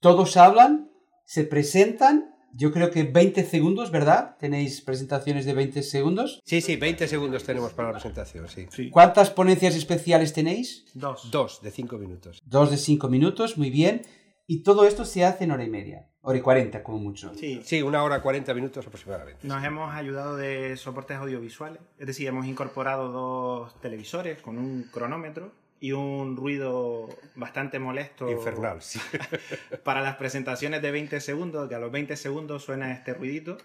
todos 0.00 0.36
hablan, 0.36 0.90
se 1.24 1.44
presentan, 1.44 2.34
yo 2.52 2.72
creo 2.72 2.90
que 2.90 3.04
20 3.04 3.44
segundos, 3.44 3.90
¿verdad? 3.90 4.36
¿Tenéis 4.38 4.80
presentaciones 4.80 5.44
de 5.44 5.54
20 5.54 5.82
segundos? 5.82 6.40
Sí, 6.44 6.60
sí, 6.60 6.76
20 6.76 7.08
segundos 7.08 7.44
tenemos 7.44 7.72
para 7.72 7.88
la 7.88 7.94
presentación, 7.94 8.48
sí. 8.48 8.66
sí. 8.70 8.90
¿Cuántas 8.90 9.30
ponencias 9.30 9.74
especiales 9.74 10.32
tenéis? 10.32 10.84
Dos. 10.94 11.30
Dos, 11.30 11.62
de 11.62 11.70
5 11.70 11.98
minutos. 11.98 12.42
Dos 12.44 12.70
de 12.70 12.76
5 12.76 13.08
minutos, 13.08 13.56
muy 13.56 13.70
bien. 13.70 14.02
Y 14.46 14.62
todo 14.62 14.86
esto 14.86 15.04
se 15.04 15.24
hace 15.24 15.44
en 15.44 15.52
hora 15.52 15.64
y 15.64 15.70
media, 15.70 16.06
hora 16.20 16.36
y 16.36 16.42
cuarenta 16.42 16.82
como 16.82 16.98
mucho. 16.98 17.34
Sí, 17.34 17.62
sí 17.64 17.80
una 17.80 18.02
hora 18.02 18.20
cuarenta 18.20 18.52
minutos 18.52 18.86
aproximadamente. 18.86 19.46
Nos 19.46 19.64
hemos 19.64 19.94
ayudado 19.94 20.36
de 20.36 20.76
soportes 20.76 21.16
audiovisuales, 21.16 21.80
es 21.98 22.06
decir, 22.06 22.28
hemos 22.28 22.46
incorporado 22.46 23.10
dos 23.10 23.80
televisores 23.80 24.42
con 24.42 24.58
un 24.58 24.82
cronómetro 24.92 25.52
y 25.80 25.92
un 25.92 26.36
ruido 26.36 27.08
bastante 27.36 27.78
molesto. 27.78 28.30
Infernal, 28.30 28.82
sí. 28.82 29.00
para 29.84 30.02
las 30.02 30.16
presentaciones 30.16 30.82
de 30.82 30.90
20 30.90 31.20
segundos, 31.20 31.68
que 31.68 31.74
a 31.76 31.78
los 31.78 31.90
20 31.90 32.14
segundos 32.16 32.64
suena 32.64 32.92
este 32.92 33.14
ruidito. 33.14 33.56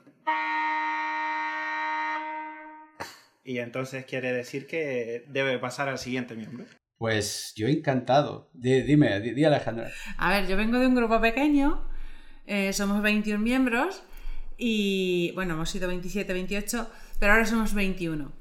Y 3.44 3.60
entonces 3.60 4.06
quiere 4.06 4.32
decir 4.32 4.66
que 4.66 5.26
debe 5.28 5.60
pasar 5.60 5.90
al 5.90 5.98
siguiente 5.98 6.36
miembro. 6.36 6.66
Pues 7.00 7.54
yo 7.56 7.70
encantado. 7.70 8.50
dime, 8.54 9.22
di, 9.22 9.46
Alejandra. 9.46 9.90
A 10.18 10.32
ver, 10.32 10.48
yo 10.50 10.58
vengo 10.58 10.80
de 10.80 10.86
un 10.86 10.96
grupo 10.96 11.22
pequeño, 11.22 11.90
eh, 12.46 12.74
somos 12.74 13.02
21 13.02 13.42
miembros 13.42 14.04
y, 14.58 15.32
bueno, 15.34 15.54
hemos 15.54 15.70
sido 15.70 15.88
27, 15.88 16.34
28, 16.34 16.92
pero 17.18 17.32
ahora 17.32 17.46
somos 17.46 17.74
21. 17.74 18.34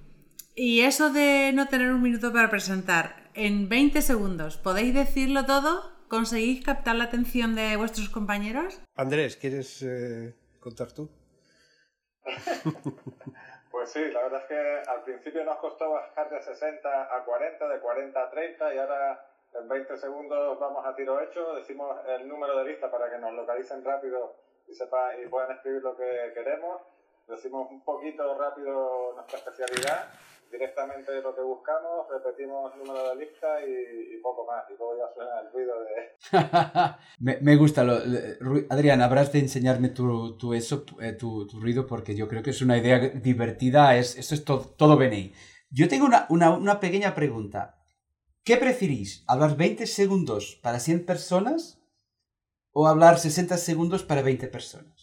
Y 0.57 0.81
eso 0.81 1.13
de 1.13 1.53
no 1.55 1.69
tener 1.69 1.93
un 1.93 2.03
minuto 2.03 2.33
para 2.33 2.51
presentar 2.51 3.31
en 3.35 3.69
20 3.69 4.03
segundos, 4.03 4.57
¿podéis 4.57 4.93
decirlo 4.93 5.47
todo? 5.47 5.93
¿Conseguís 6.09 6.65
captar 6.65 6.97
la 6.97 7.05
atención 7.05 7.55
de 7.55 7.77
vuestros 7.77 8.09
compañeros? 8.09 8.81
Andrés, 8.97 9.37
¿quieres 9.37 9.83
eh, 9.83 10.35
contar 10.59 10.91
tú? 10.91 11.09
Pues 13.71 13.91
sí, 13.91 14.03
la 14.11 14.23
verdad 14.23 14.41
es 14.43 14.47
que 14.47 14.91
al 14.91 15.03
principio 15.03 15.45
nos 15.45 15.59
costó 15.59 15.91
bajar 15.91 16.31
de 16.31 16.41
60 16.41 17.17
a 17.17 17.25
40, 17.25 17.69
de 17.69 17.81
40 17.81 18.21
a 18.21 18.31
30 18.31 18.75
y 18.75 18.79
ahora 18.79 19.27
en 19.55 19.69
20 19.69 19.97
segundos 19.99 20.59
vamos 20.59 20.87
a 20.87 20.95
tiro 20.95 21.21
hecho, 21.21 21.55
decimos 21.55 21.99
el 22.07 22.27
número 22.27 22.57
de 22.59 22.65
lista 22.65 22.91
para 22.91 23.11
que 23.11 23.19
nos 23.19 23.33
localicen 23.35 23.85
rápido 23.85 24.37
y 24.67 24.75
sepan 24.75 25.23
y 25.23 25.27
puedan 25.27 25.53
escribir 25.53 25.83
lo 25.83 25.97
que 25.97 26.33
queremos. 26.35 26.83
Decimos 27.27 27.71
un 27.71 27.85
poquito 27.85 28.39
rápido 28.39 29.13
nuestra 29.15 29.39
especialidad 29.39 30.09
directamente 30.51 31.21
lo 31.23 31.35
que 31.35 31.43
buscamos, 31.43 32.07
repetimos 32.11 32.73
el 32.75 32.81
número 32.81 33.11
de 33.11 33.17
lista 33.17 33.61
y, 33.65 34.17
poco 34.23 34.47
más. 34.47 34.65
Y 34.69 34.77
luego 34.79 34.97
ya 34.99 35.15
suena 35.15 35.41
el 35.41 35.53
ruido 35.53 35.75
de... 35.85 37.41
me, 37.41 37.57
gusta. 37.57 37.85
Lo, 37.85 37.95
Adrián, 38.71 39.01
habrás 39.01 39.33
de 39.33 39.41
enseñarme 39.41 39.89
tu, 39.91 40.37
tu 40.37 40.55
eso, 40.55 40.85
eh, 41.01 41.13
tu, 41.13 41.47
ruido 41.61 41.87
porque 41.87 42.15
yo 42.15 42.29
creo 42.29 42.43
que 42.43 42.51
es 42.51 42.63
una 42.63 42.79
idea 42.79 42.99
divertida. 42.99 43.97
Es, 43.97 44.17
esto 44.17 44.35
es 44.35 44.45
todo, 44.45 44.75
todo 44.77 44.97
BNI. 44.97 45.33
Yo 45.71 45.89
tengo 45.89 46.07
una, 46.07 46.27
una, 46.31 46.51
una 46.51 46.81
pequeña 46.81 47.15
pregunta. 47.15 47.79
¿Qué 48.45 48.57
preferís? 48.57 49.25
¿Hablar 49.27 49.57
20 49.57 49.87
segundos 49.87 50.59
para 50.63 50.81
100 50.81 51.05
personas 51.05 51.81
o 52.73 52.87
hablar 52.89 53.19
60 53.19 53.57
segundos 53.59 54.03
para 54.03 54.23
20 54.23 54.49
personas? 54.49 54.98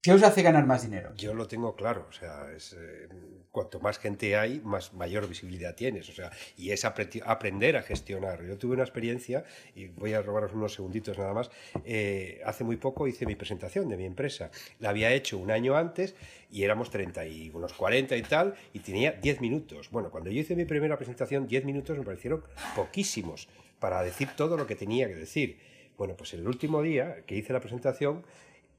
¿Qué 0.00 0.12
os 0.12 0.22
hace 0.22 0.42
ganar 0.42 0.64
más 0.64 0.82
dinero? 0.82 1.12
Yo 1.16 1.34
lo 1.34 1.48
tengo 1.48 1.74
claro, 1.74 2.06
o 2.08 2.12
sea, 2.12 2.46
eh, 2.52 3.08
cuanto 3.50 3.80
más 3.80 3.98
gente 3.98 4.36
hay, 4.36 4.60
más 4.60 4.94
mayor 4.94 5.26
visibilidad 5.26 5.74
tienes, 5.74 6.08
o 6.08 6.12
sea, 6.12 6.30
y 6.56 6.70
es 6.70 6.84
aprender 6.84 7.76
a 7.76 7.82
gestionar. 7.82 8.44
Yo 8.44 8.56
tuve 8.56 8.74
una 8.74 8.84
experiencia, 8.84 9.44
y 9.74 9.88
voy 9.88 10.12
a 10.12 10.22
robaros 10.22 10.52
unos 10.52 10.72
segunditos 10.72 11.18
nada 11.18 11.34
más, 11.34 11.50
eh, 11.84 12.40
hace 12.44 12.62
muy 12.62 12.76
poco 12.76 13.08
hice 13.08 13.26
mi 13.26 13.34
presentación 13.34 13.88
de 13.88 13.96
mi 13.96 14.04
empresa. 14.04 14.52
La 14.78 14.90
había 14.90 15.10
hecho 15.12 15.36
un 15.36 15.50
año 15.50 15.76
antes 15.76 16.14
y 16.48 16.62
éramos 16.62 16.90
30 16.90 17.26
y 17.26 17.50
unos 17.50 17.72
40 17.72 18.16
y 18.16 18.22
tal, 18.22 18.54
y 18.72 18.78
tenía 18.78 19.10
10 19.10 19.40
minutos. 19.40 19.90
Bueno, 19.90 20.12
cuando 20.12 20.30
yo 20.30 20.40
hice 20.40 20.54
mi 20.54 20.64
primera 20.64 20.96
presentación, 20.96 21.48
10 21.48 21.64
minutos 21.64 21.98
me 21.98 22.04
parecieron 22.04 22.44
poquísimos 22.76 23.48
para 23.80 24.00
decir 24.04 24.28
todo 24.36 24.56
lo 24.56 24.64
que 24.64 24.76
tenía 24.76 25.08
que 25.08 25.16
decir. 25.16 25.58
Bueno, 25.96 26.14
pues 26.16 26.32
el 26.34 26.46
último 26.46 26.80
día 26.82 27.24
que 27.26 27.34
hice 27.34 27.52
la 27.52 27.58
presentación, 27.58 28.24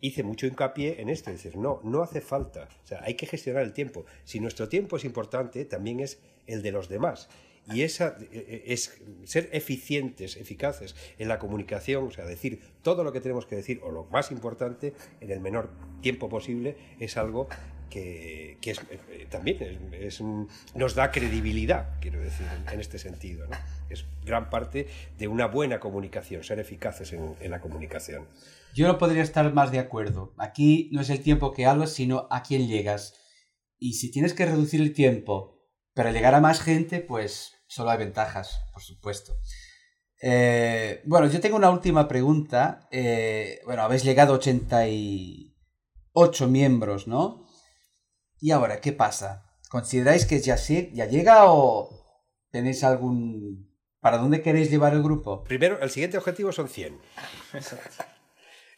hice 0.01 0.23
mucho 0.23 0.47
hincapié 0.47 1.01
en 1.01 1.09
esto, 1.09 1.31
decir, 1.31 1.57
no, 1.57 1.79
no 1.83 2.01
hace 2.01 2.21
falta, 2.21 2.67
o 2.83 2.87
sea, 2.87 3.01
hay 3.03 3.15
que 3.15 3.25
gestionar 3.25 3.63
el 3.63 3.73
tiempo. 3.73 4.05
Si 4.23 4.39
nuestro 4.39 4.69
tiempo 4.69 4.97
es 4.97 5.05
importante, 5.05 5.65
también 5.65 5.99
es 5.99 6.19
el 6.47 6.61
de 6.61 6.71
los 6.71 6.89
demás. 6.89 7.29
Y 7.71 7.83
esa 7.83 8.17
e, 8.31 8.63
e, 8.67 8.73
es 8.73 8.99
ser 9.25 9.49
eficientes, 9.51 10.37
eficaces 10.37 10.95
en 11.19 11.27
la 11.27 11.37
comunicación, 11.37 12.07
o 12.07 12.11
sea, 12.11 12.25
decir 12.25 12.59
todo 12.81 13.03
lo 13.03 13.11
que 13.11 13.21
tenemos 13.21 13.45
que 13.45 13.55
decir 13.55 13.79
o 13.83 13.91
lo 13.91 14.05
más 14.05 14.31
importante 14.31 14.93
en 15.21 15.31
el 15.31 15.39
menor 15.39 15.69
tiempo 16.01 16.29
posible, 16.29 16.75
es 16.99 17.17
algo 17.17 17.47
que, 17.89 18.57
que 18.61 18.71
es, 18.71 18.81
eh, 18.89 19.27
también 19.29 19.57
es, 19.91 20.21
nos 20.21 20.95
da 20.95 21.11
credibilidad, 21.11 21.99
quiero 21.99 22.19
decir, 22.19 22.47
en, 22.71 22.79
este 22.79 22.99
sentido. 22.99 23.47
¿no? 23.47 23.57
Es 23.89 24.05
gran 24.25 24.49
parte 24.49 24.87
de 25.17 25.27
una 25.27 25.47
buena 25.47 25.79
comunicación, 25.79 26.43
ser 26.43 26.59
eficaces 26.59 27.13
en, 27.13 27.51
la 27.51 27.59
comunicación. 27.59 28.25
Yo 28.73 28.87
no 28.87 28.97
podría 28.97 29.23
estar 29.23 29.51
más 29.53 29.71
de 29.71 29.79
acuerdo. 29.79 30.33
Aquí 30.37 30.89
no 30.91 31.01
es 31.01 31.09
el 31.09 31.21
tiempo 31.21 31.53
que 31.53 31.65
hablas, 31.65 31.91
sino 31.91 32.27
a 32.29 32.43
quién 32.43 32.67
llegas. 32.67 33.15
Y 33.77 33.93
si 33.93 34.11
tienes 34.11 34.33
que 34.33 34.45
reducir 34.45 34.81
el 34.81 34.93
tiempo 34.93 35.59
para 35.93 36.11
llegar 36.11 36.35
a 36.35 36.41
más 36.41 36.61
gente, 36.61 36.99
pues 36.99 37.53
solo 37.67 37.89
hay 37.89 37.97
ventajas, 37.97 38.59
por 38.73 38.81
supuesto. 38.81 39.33
Eh, 40.21 41.01
bueno, 41.05 41.27
yo 41.27 41.39
tengo 41.39 41.55
una 41.55 41.69
última 41.69 42.07
pregunta. 42.07 42.87
Eh, 42.91 43.61
bueno, 43.65 43.83
habéis 43.83 44.03
llegado 44.03 44.33
a 44.33 44.37
88 44.37 46.47
miembros, 46.47 47.07
¿no? 47.07 47.47
¿Y 48.39 48.51
ahora 48.51 48.81
qué 48.81 48.93
pasa? 48.93 49.45
¿Consideráis 49.69 50.25
que 50.25 50.39
ya, 50.39 50.55
ya 50.55 51.05
llega 51.05 51.51
o 51.51 51.89
tenéis 52.51 52.83
algún... 52.83 53.69
¿Para 54.01 54.17
dónde 54.17 54.41
queréis 54.41 54.71
llevar 54.71 54.93
el 54.93 55.03
grupo? 55.03 55.43
Primero, 55.43 55.81
el 55.81 55.89
siguiente 55.89 56.17
objetivo 56.17 56.53
son 56.53 56.69
100. 56.69 56.97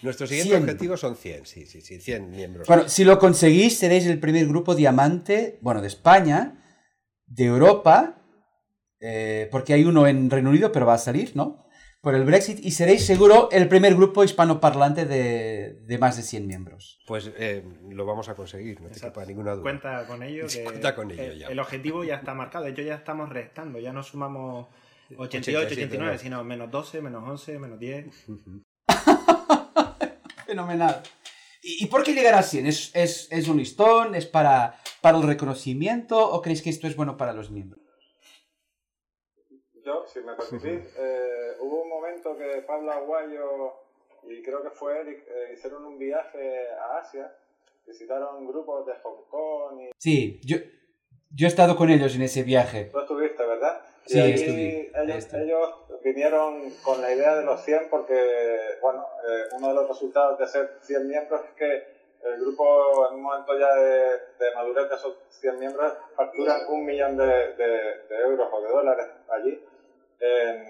Nuestro 0.01 0.27
siguiente 0.27 0.55
objetivo 0.55 0.97
son 0.97 1.15
100, 1.15 1.45
sí, 1.45 1.65
sí, 1.65 1.81
sí, 1.81 1.99
100 1.99 2.31
miembros. 2.31 2.67
Bueno, 2.67 2.89
si 2.89 3.03
lo 3.03 3.19
conseguís, 3.19 3.77
seréis 3.77 4.05
el 4.07 4.19
primer 4.19 4.47
grupo 4.47 4.75
diamante, 4.75 5.59
bueno, 5.61 5.81
de 5.81 5.87
España, 5.87 6.63
de 7.27 7.45
Europa, 7.45 8.21
eh, 8.99 9.47
porque 9.51 9.73
hay 9.73 9.85
uno 9.85 10.07
en 10.07 10.29
Reino 10.29 10.49
Unido, 10.49 10.71
pero 10.71 10.85
va 10.85 10.95
a 10.95 10.99
salir, 10.99 11.31
¿no? 11.35 11.65
Por 12.01 12.15
el 12.15 12.23
Brexit, 12.23 12.57
y 12.65 12.71
seréis 12.71 13.05
seguro 13.05 13.49
el 13.51 13.67
primer 13.67 13.93
grupo 13.93 14.23
hispanoparlante 14.23 15.05
de, 15.05 15.81
de 15.85 15.97
más 15.99 16.17
de 16.17 16.23
100 16.23 16.47
miembros. 16.47 16.99
Pues 17.05 17.31
eh, 17.37 17.63
lo 17.89 18.05
vamos 18.07 18.27
a 18.27 18.33
conseguir, 18.33 18.81
no 18.81 18.89
te 18.89 18.99
quepa 18.99 19.23
ninguna 19.23 19.51
duda. 19.51 19.61
Cuenta 19.61 20.07
con 20.07 20.23
ello. 20.23 20.45
Que 20.51 20.63
Cuenta 20.63 20.95
con 20.95 21.11
ello 21.11 21.21
el, 21.21 21.39
ya. 21.39 21.47
El 21.47 21.59
objetivo 21.59 22.03
ya 22.03 22.15
está 22.15 22.33
marcado, 22.33 22.65
de 22.65 22.71
hecho 22.71 22.81
ya 22.81 22.95
estamos 22.95 23.29
restando, 23.29 23.77
ya 23.77 23.93
no 23.93 24.01
sumamos 24.01 24.67
88, 25.15 25.67
89, 25.73 26.17
sino 26.17 26.43
menos 26.43 26.71
12, 26.71 27.01
menos 27.01 27.23
11, 27.27 27.59
menos 27.59 27.79
10. 27.79 28.07
Fenomenal. 30.51 31.01
¿Y, 31.63 31.85
por 31.85 32.03
qué 32.03 32.11
llegar 32.11 32.33
a 32.33 32.43
100? 32.43 32.65
¿Es, 32.65 32.91
es, 32.93 33.31
es 33.31 33.47
un 33.47 33.55
listón? 33.55 34.15
¿Es 34.15 34.25
para, 34.25 34.75
para 34.99 35.17
el 35.17 35.23
reconocimiento? 35.23 36.19
¿O 36.19 36.41
creéis 36.41 36.61
que 36.61 36.69
esto 36.69 36.87
es 36.87 36.97
bueno 36.97 37.15
para 37.15 37.31
los 37.31 37.51
miembros? 37.51 37.79
Yo, 39.85 40.03
si 40.05 40.19
me 40.19 40.33
permitís, 40.35 40.93
eh, 40.99 41.55
hubo 41.61 41.83
un 41.83 41.89
momento 41.89 42.37
que 42.37 42.63
Pablo 42.63 42.91
Aguayo 42.91 43.75
y 44.23 44.43
creo 44.43 44.61
que 44.61 44.71
fue 44.71 44.99
Eric 44.99 45.23
eh, 45.25 45.53
hicieron 45.53 45.85
un 45.85 45.97
viaje 45.97 46.67
a 46.71 46.97
Asia, 46.97 47.33
visitaron 47.87 48.45
grupos 48.45 48.85
de 48.87 48.93
Hong 49.03 49.23
Kong 49.29 49.79
y... 49.83 49.91
Sí, 49.97 50.41
yo, 50.43 50.57
yo 51.29 51.47
he 51.47 51.49
estado 51.49 51.77
con 51.77 51.89
ellos 51.89 52.13
en 52.13 52.23
ese 52.23 52.43
viaje. 52.43 52.89
Tú 52.91 52.99
estuviste, 52.99 53.45
¿verdad? 53.45 53.85
Sí, 54.05 54.17
y 54.17 54.21
ahí. 54.21 54.91
Ellos, 54.95 55.33
ellos, 55.33 55.69
vinieron 56.03 56.69
con 56.83 57.01
la 57.01 57.13
idea 57.13 57.35
de 57.35 57.45
los 57.45 57.63
100 57.63 57.89
porque, 57.89 58.77
bueno, 58.81 59.07
eh, 59.27 59.43
uno 59.53 59.69
de 59.69 59.73
los 59.75 59.87
resultados 59.87 60.39
de 60.39 60.47
ser 60.47 60.77
100 60.81 61.07
miembros 61.07 61.41
es 61.45 61.51
que 61.51 62.01
el 62.23 62.39
grupo 62.39 63.07
en 63.09 63.15
un 63.15 63.23
momento 63.23 63.57
ya 63.57 63.73
de, 63.75 64.09
de 64.39 64.55
madurez 64.55 64.89
de 64.89 64.95
esos 64.95 65.17
100 65.29 65.59
miembros 65.59 65.93
facturan 66.15 66.61
un 66.69 66.85
millón 66.85 67.17
de, 67.17 67.25
de, 67.25 67.67
de 68.07 68.17
euros 68.23 68.47
o 68.51 68.61
de 68.61 68.69
dólares 68.69 69.07
allí 69.29 69.63
en, 70.19 70.67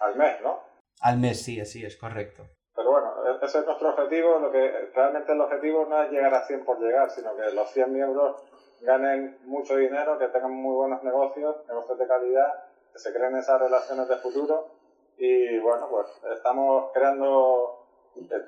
al 0.00 0.16
mes, 0.16 0.40
¿no? 0.42 0.62
Al 1.00 1.18
mes, 1.18 1.42
sí, 1.42 1.60
así 1.60 1.84
es, 1.84 1.96
correcto. 1.96 2.46
Pero 2.74 2.90
bueno, 2.90 3.12
ese 3.42 3.58
es 3.58 3.66
nuestro 3.66 3.90
objetivo. 3.90 4.38
Lo 4.38 4.50
que 4.50 4.90
realmente 4.94 5.32
el 5.32 5.40
objetivo 5.40 5.86
no 5.86 6.02
es 6.02 6.10
llegar 6.10 6.34
a 6.34 6.46
100 6.46 6.64
por 6.64 6.80
llegar, 6.80 7.10
sino 7.10 7.34
que 7.36 7.52
los 7.52 7.70
100 7.70 7.92
miembros 7.92 8.42
ganen 8.80 9.38
mucho 9.44 9.76
dinero, 9.76 10.18
que 10.18 10.28
tengan 10.28 10.52
muy 10.52 10.74
buenos 10.74 11.02
negocios, 11.02 11.56
negocios 11.68 11.98
de 11.98 12.06
calidad, 12.06 12.64
que 12.92 12.98
se 12.98 13.12
creen 13.12 13.36
esas 13.36 13.60
relaciones 13.60 14.08
de 14.08 14.16
futuro. 14.16 14.68
Y 15.16 15.58
bueno, 15.58 15.88
pues 15.90 16.06
estamos 16.34 16.90
creando 16.92 17.86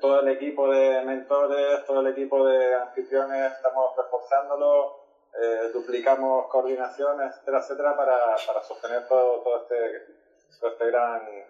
todo 0.00 0.20
el 0.20 0.28
equipo 0.28 0.70
de 0.70 1.02
mentores, 1.04 1.84
todo 1.86 2.00
el 2.00 2.08
equipo 2.08 2.44
de 2.46 2.74
anfitriones, 2.74 3.52
estamos 3.52 3.96
reforzándolo, 3.96 5.00
eh, 5.40 5.70
duplicamos 5.72 6.46
coordinaciones, 6.48 7.32
etcétera, 7.32 7.58
etcétera, 7.58 7.96
para, 7.96 8.16
para 8.46 8.62
sostener 8.62 9.06
todo, 9.06 9.40
todo, 9.40 9.62
este, 9.62 10.06
todo 10.60 10.70
este 10.72 10.86
gran 10.86 11.22
eh, 11.28 11.46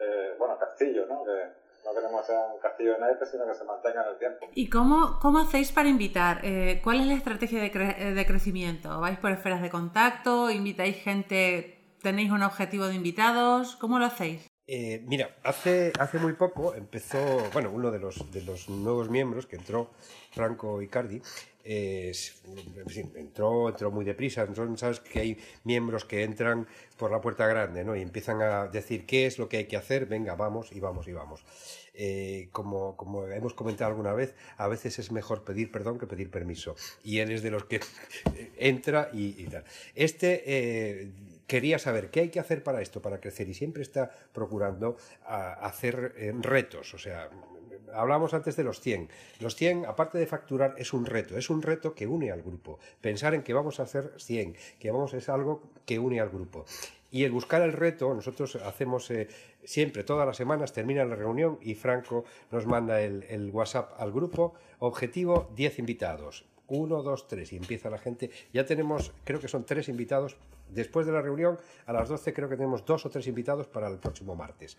eh, 0.00 0.34
bueno, 0.38 0.58
castillo, 0.58 1.06
¿no? 1.06 1.24
Que, 1.24 1.63
no 1.84 1.94
queremos 1.94 2.20
que 2.22 2.26
sea 2.28 2.40
un 2.52 2.60
castillo 2.60 2.94
de 2.94 3.00
naipes, 3.00 3.30
sino 3.30 3.46
que 3.46 3.54
se 3.54 3.64
mantenga 3.64 4.02
en 4.02 4.08
el 4.12 4.18
tiempo. 4.18 4.46
¿Y 4.54 4.70
cómo, 4.70 5.18
cómo 5.20 5.40
hacéis 5.40 5.72
para 5.72 5.88
invitar? 5.88 6.40
Eh, 6.42 6.80
¿Cuál 6.82 7.00
es 7.00 7.06
la 7.06 7.14
estrategia 7.14 7.60
de, 7.60 7.70
cre 7.70 8.14
de, 8.14 8.26
crecimiento? 8.26 9.00
¿Vais 9.00 9.18
por 9.18 9.30
esferas 9.30 9.62
de 9.62 9.70
contacto? 9.70 10.50
¿Invitáis 10.50 10.96
gente? 10.96 11.96
¿Tenéis 12.02 12.30
un 12.30 12.42
objetivo 12.42 12.86
de 12.86 12.94
invitados? 12.94 13.76
¿Cómo 13.76 13.98
lo 13.98 14.06
hacéis? 14.06 14.46
Eh, 14.66 15.02
mira, 15.06 15.36
hace, 15.42 15.92
hace 15.98 16.18
muy 16.18 16.32
poco 16.32 16.74
empezó, 16.74 17.18
bueno, 17.52 17.70
uno 17.70 17.90
de 17.90 17.98
los, 17.98 18.30
de 18.32 18.42
los 18.42 18.70
nuevos 18.70 19.10
miembros 19.10 19.46
que 19.46 19.56
entró, 19.56 19.90
Franco 20.30 20.80
Icardi, 20.80 21.20
eh, 21.64 22.12
entró, 23.14 23.68
entró 23.68 23.90
muy 23.90 24.04
deprisa. 24.04 24.42
Entonces, 24.42 24.80
sabes 24.80 25.00
que 25.00 25.20
hay 25.20 25.38
miembros 25.64 26.04
que 26.04 26.22
entran 26.22 26.66
por 26.96 27.10
la 27.10 27.20
puerta 27.20 27.46
grande 27.46 27.84
¿no? 27.84 27.94
y 27.94 28.02
empiezan 28.02 28.40
a 28.40 28.66
decir 28.68 29.04
qué 29.04 29.26
es 29.26 29.38
lo 29.38 29.48
que 29.48 29.58
hay 29.58 29.64
que 29.66 29.76
hacer, 29.76 30.06
venga, 30.06 30.34
vamos 30.34 30.72
y 30.72 30.80
vamos 30.80 31.08
y 31.08 31.12
vamos. 31.12 31.44
Eh, 31.92 32.48
como, 32.50 32.96
como 32.96 33.26
hemos 33.28 33.54
comentado 33.54 33.90
alguna 33.90 34.14
vez, 34.14 34.34
a 34.56 34.66
veces 34.66 34.98
es 34.98 35.12
mejor 35.12 35.44
pedir 35.44 35.70
perdón 35.70 35.98
que 35.98 36.06
pedir 36.06 36.30
permiso. 36.30 36.74
Y 37.02 37.18
él 37.18 37.30
es 37.30 37.42
de 37.42 37.50
los 37.50 37.64
que 37.64 37.80
entra 38.56 39.10
y, 39.12 39.42
y 39.42 39.46
tal. 39.46 39.64
Este 39.94 40.42
eh, 40.46 41.12
quería 41.46 41.78
saber 41.78 42.10
qué 42.10 42.20
hay 42.20 42.28
que 42.30 42.40
hacer 42.40 42.62
para 42.62 42.80
esto, 42.80 43.02
para 43.02 43.20
crecer, 43.20 43.48
y 43.48 43.54
siempre 43.54 43.82
está 43.82 44.10
procurando 44.32 44.96
a, 45.24 45.52
hacer 45.66 46.14
eh, 46.16 46.32
retos. 46.40 46.94
O 46.94 46.98
sea, 46.98 47.30
hablamos 47.92 48.34
antes 48.34 48.56
de 48.56 48.64
los 48.64 48.80
100. 48.80 49.08
Los 49.40 49.56
100, 49.56 49.86
aparte 49.86 50.18
de 50.18 50.26
facturar, 50.26 50.74
es 50.78 50.92
un 50.92 51.06
reto. 51.06 51.36
Es 51.36 51.50
un 51.50 51.62
reto 51.62 51.94
que 51.94 52.06
une 52.06 52.30
al 52.30 52.42
grupo. 52.42 52.78
Pensar 53.00 53.34
en 53.34 53.42
que 53.42 53.54
vamos 53.54 53.80
a 53.80 53.84
hacer 53.84 54.12
100, 54.18 54.56
que 54.78 54.90
vamos 54.90 55.14
es 55.14 55.28
algo 55.28 55.62
que 55.86 55.98
une 55.98 56.20
al 56.20 56.30
grupo. 56.30 56.64
Y 57.10 57.22
el 57.22 57.30
buscar 57.30 57.62
el 57.62 57.72
reto, 57.72 58.12
nosotros 58.12 58.56
hacemos 58.56 59.08
eh, 59.10 59.28
siempre, 59.62 60.02
todas 60.02 60.26
las 60.26 60.36
semanas, 60.36 60.72
termina 60.72 61.04
la 61.04 61.14
reunión 61.14 61.58
y 61.62 61.74
Franco 61.74 62.24
nos 62.50 62.66
manda 62.66 63.00
el, 63.00 63.50
WhatsApp 63.52 63.92
al 63.98 64.10
grupo. 64.10 64.54
Objetivo, 64.80 65.48
10 65.54 65.78
invitados. 65.78 66.44
1, 66.66 67.02
2, 67.02 67.28
3 67.28 67.52
y 67.52 67.56
empieza 67.56 67.90
la 67.90 67.98
gente. 67.98 68.30
Ya 68.52 68.66
tenemos, 68.66 69.12
creo 69.24 69.38
que 69.38 69.48
son 69.48 69.64
tres 69.64 69.88
invitados. 69.88 70.36
Después 70.68 71.06
de 71.06 71.12
la 71.12 71.22
reunión, 71.22 71.58
a 71.86 71.92
las 71.92 72.08
12 72.08 72.32
creo 72.32 72.48
que 72.48 72.56
tenemos 72.56 72.84
dos 72.84 73.04
o 73.06 73.10
tres 73.10 73.26
invitados 73.26 73.66
para 73.66 73.88
el 73.88 73.98
próximo 73.98 74.34
martes. 74.34 74.76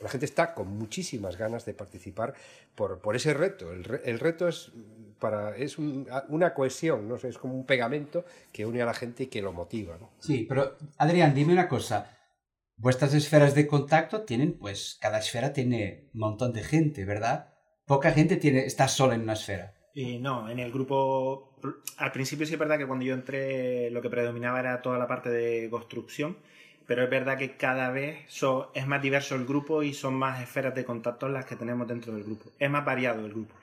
La 0.00 0.08
gente 0.08 0.26
está 0.26 0.54
con 0.54 0.68
muchísimas 0.68 1.36
ganas 1.36 1.64
de 1.64 1.74
participar 1.74 2.34
por, 2.74 3.16
ese 3.16 3.34
reto. 3.34 3.72
El, 3.72 3.84
re, 3.84 4.02
el, 4.04 4.18
reto 4.18 4.48
es, 4.48 4.72
para, 5.18 5.56
es 5.56 5.78
un, 5.78 6.06
una 6.28 6.54
cohesión, 6.54 7.08
¿no? 7.08 7.16
es 7.16 7.38
como 7.38 7.54
un 7.54 7.66
pegamento 7.66 8.24
que 8.52 8.66
une 8.66 8.82
a 8.82 8.86
la 8.86 8.94
gente 8.94 9.24
y 9.24 9.26
que 9.26 9.42
lo 9.42 9.52
motiva. 9.52 9.96
¿no? 9.98 10.10
Sí, 10.18 10.46
pero 10.48 10.76
Adrián, 10.98 11.34
dime 11.34 11.52
una 11.52 11.68
cosa. 11.68 12.14
Vuestras 12.76 13.12
esferas 13.14 13.54
de 13.56 13.66
contacto 13.66 14.22
tienen, 14.22 14.56
pues, 14.56 14.98
cada 15.00 15.18
esfera 15.18 15.52
tiene 15.52 16.10
un 16.14 16.20
montón 16.20 16.52
de 16.52 16.62
gente, 16.62 17.04
¿verdad? 17.04 17.52
Poca 17.86 18.12
gente 18.12 18.36
tiene, 18.36 18.66
está 18.66 18.86
sola 18.86 19.16
en 19.16 19.22
una 19.22 19.32
esfera. 19.32 19.74
Y 19.98 20.20
no, 20.20 20.48
en 20.48 20.60
el 20.60 20.70
grupo, 20.70 21.50
al 21.96 22.12
principio 22.12 22.46
sí 22.46 22.52
es 22.52 22.58
verdad 22.58 22.78
que 22.78 22.86
cuando 22.86 23.04
yo 23.04 23.14
entré 23.14 23.90
lo 23.90 24.00
que 24.00 24.08
predominaba 24.08 24.60
era 24.60 24.80
toda 24.80 24.96
la 24.96 25.08
parte 25.08 25.28
de 25.28 25.68
construcción, 25.70 26.36
pero 26.86 27.02
es 27.02 27.10
verdad 27.10 27.36
que 27.36 27.56
cada 27.56 27.90
vez 27.90 28.20
so, 28.28 28.70
es 28.76 28.86
más 28.86 29.02
diverso 29.02 29.34
el 29.34 29.44
grupo 29.44 29.82
y 29.82 29.92
son 29.92 30.14
más 30.14 30.40
esferas 30.40 30.72
de 30.76 30.84
contacto 30.84 31.28
las 31.28 31.46
que 31.46 31.56
tenemos 31.56 31.88
dentro 31.88 32.12
del 32.12 32.22
grupo. 32.22 32.52
Es 32.60 32.70
más 32.70 32.84
variado 32.84 33.26
el 33.26 33.32
grupo. 33.32 33.56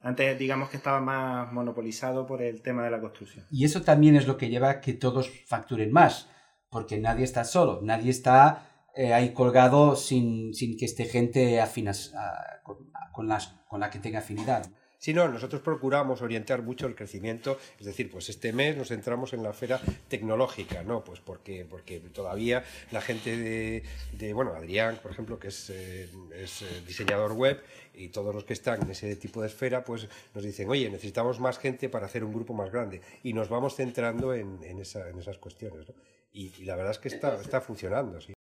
Antes 0.00 0.38
digamos 0.38 0.70
que 0.70 0.78
estaba 0.78 0.98
más 1.02 1.52
monopolizado 1.52 2.26
por 2.26 2.40
el 2.40 2.62
tema 2.62 2.82
de 2.84 2.90
la 2.90 2.98
construcción. 2.98 3.44
Y 3.50 3.66
eso 3.66 3.82
también 3.82 4.16
es 4.16 4.26
lo 4.26 4.38
que 4.38 4.48
lleva 4.48 4.70
a 4.70 4.80
que 4.80 4.94
todos 4.94 5.30
facturen 5.44 5.92
más, 5.92 6.30
porque 6.70 6.96
nadie 6.96 7.24
está 7.24 7.44
solo, 7.44 7.80
nadie 7.82 8.10
está 8.10 8.86
eh, 8.94 9.12
ahí 9.12 9.34
colgado 9.34 9.94
sin, 9.94 10.54
sin, 10.54 10.78
que 10.78 10.86
esté 10.86 11.04
gente 11.04 11.60
afinas, 11.60 12.14
a, 12.14 12.62
con, 12.62 12.78
con, 13.12 13.28
las, 13.28 13.48
con 13.68 13.80
la 13.80 13.90
que 13.90 13.98
tenga 13.98 14.20
afinidad. 14.20 14.72
Si 15.02 15.12
no, 15.12 15.26
nosotros 15.26 15.60
procuramos 15.62 16.22
orientar 16.22 16.62
mucho 16.62 16.86
el 16.86 16.94
crecimiento, 16.94 17.58
es 17.76 17.86
decir, 17.86 18.08
pues 18.08 18.28
este 18.28 18.52
mes 18.52 18.76
nos 18.76 18.86
centramos 18.86 19.32
en 19.32 19.42
la 19.42 19.50
esfera 19.50 19.80
tecnológica, 20.06 20.84
¿no? 20.84 21.02
Pues 21.02 21.18
porque, 21.18 21.66
porque 21.68 21.98
todavía 21.98 22.62
la 22.92 23.00
gente 23.00 23.36
de, 23.36 23.82
de 24.12 24.32
bueno, 24.32 24.54
Adrián, 24.54 25.00
por 25.02 25.10
ejemplo, 25.10 25.40
que 25.40 25.48
es, 25.48 25.70
eh, 25.70 26.08
es, 26.36 26.64
diseñador 26.86 27.32
web, 27.32 27.60
y 27.94 28.10
todos 28.10 28.32
los 28.32 28.44
que 28.44 28.52
están 28.52 28.80
en 28.80 28.92
ese 28.92 29.16
tipo 29.16 29.42
de 29.42 29.48
esfera, 29.48 29.82
pues 29.82 30.06
nos 30.36 30.44
dicen, 30.44 30.70
oye, 30.70 30.88
necesitamos 30.88 31.40
más 31.40 31.58
gente 31.58 31.88
para 31.88 32.06
hacer 32.06 32.22
un 32.22 32.32
grupo 32.32 32.54
más 32.54 32.70
grande, 32.70 33.00
y 33.24 33.32
nos 33.32 33.48
vamos 33.48 33.74
centrando 33.74 34.32
en, 34.34 34.62
en, 34.62 34.78
esa, 34.78 35.08
en 35.08 35.18
esas 35.18 35.36
cuestiones, 35.38 35.88
¿no? 35.88 35.96
Y, 36.32 36.52
y, 36.60 36.64
la 36.64 36.76
verdad 36.76 36.92
es 36.92 37.00
que 37.00 37.08
está, 37.08 37.40
está 37.40 37.60
funcionando, 37.60 38.20
sí. 38.20 38.34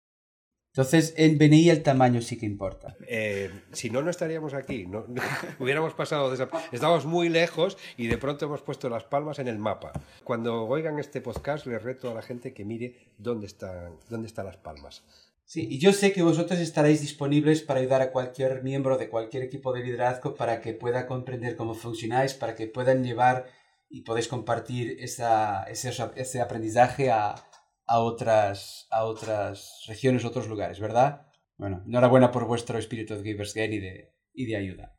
Entonces, 0.71 1.15
en 1.17 1.37
BNI 1.37 1.69
el 1.71 1.83
tamaño 1.83 2.21
sí 2.21 2.37
que 2.37 2.45
importa. 2.45 2.95
Eh, 3.07 3.49
si 3.71 3.89
no, 3.89 4.01
no 4.01 4.11
estaríamos 4.11 4.53
aquí. 4.53 4.85
No, 4.85 5.05
hubiéramos 5.59 5.93
pasado. 5.93 6.31
Estábamos 6.71 7.05
muy 7.05 7.27
lejos 7.29 7.77
y 7.97 8.07
de 8.07 8.17
pronto 8.17 8.45
hemos 8.45 8.61
puesto 8.61 8.87
las 8.87 9.03
palmas 9.03 9.39
en 9.39 9.47
el 9.47 9.57
mapa. 9.57 9.91
Cuando 10.23 10.67
oigan 10.67 10.99
este 10.99 11.21
podcast, 11.21 11.65
les 11.65 11.81
reto 11.81 12.11
a 12.11 12.13
la 12.13 12.21
gente 12.21 12.53
que 12.53 12.65
mire 12.65 13.13
dónde 13.17 13.47
están, 13.47 13.95
dónde 14.09 14.27
están 14.27 14.45
las 14.45 14.57
palmas. 14.57 15.03
Sí, 15.43 15.67
y 15.67 15.79
yo 15.79 15.91
sé 15.93 16.13
que 16.13 16.21
vosotros 16.21 16.59
estaréis 16.59 17.01
disponibles 17.01 17.63
para 17.63 17.79
ayudar 17.79 18.03
a 18.03 18.11
cualquier 18.11 18.61
miembro 18.61 18.99
de 18.99 19.09
cualquier 19.09 19.41
equipo 19.41 19.73
de 19.73 19.83
liderazgo 19.83 20.35
para 20.35 20.61
que 20.61 20.73
pueda 20.73 21.07
comprender 21.07 21.55
cómo 21.55 21.73
funcionáis, 21.73 22.35
para 22.35 22.55
que 22.55 22.67
puedan 22.67 23.03
llevar 23.03 23.47
y 23.89 24.01
podéis 24.01 24.27
compartir 24.27 24.97
esa, 24.99 25.63
ese, 25.63 25.91
ese 26.15 26.41
aprendizaje 26.41 27.09
a, 27.09 27.48
a 27.89 27.99
otras, 27.99 28.87
a 28.91 29.03
otras 29.03 29.83
regiones, 29.87 30.23
otros 30.23 30.47
lugares, 30.47 30.79
¿verdad? 30.79 31.25
Bueno, 31.57 31.81
enhorabuena 31.87 32.31
por 32.31 32.45
vuestro 32.45 32.77
espíritu 32.77 33.15
de 33.15 33.23
Givers 33.23 33.55
Gain 33.55 33.73
y 33.73 33.79
de, 33.79 34.13
y 34.31 34.45
de 34.45 34.55
ayuda. 34.55 34.95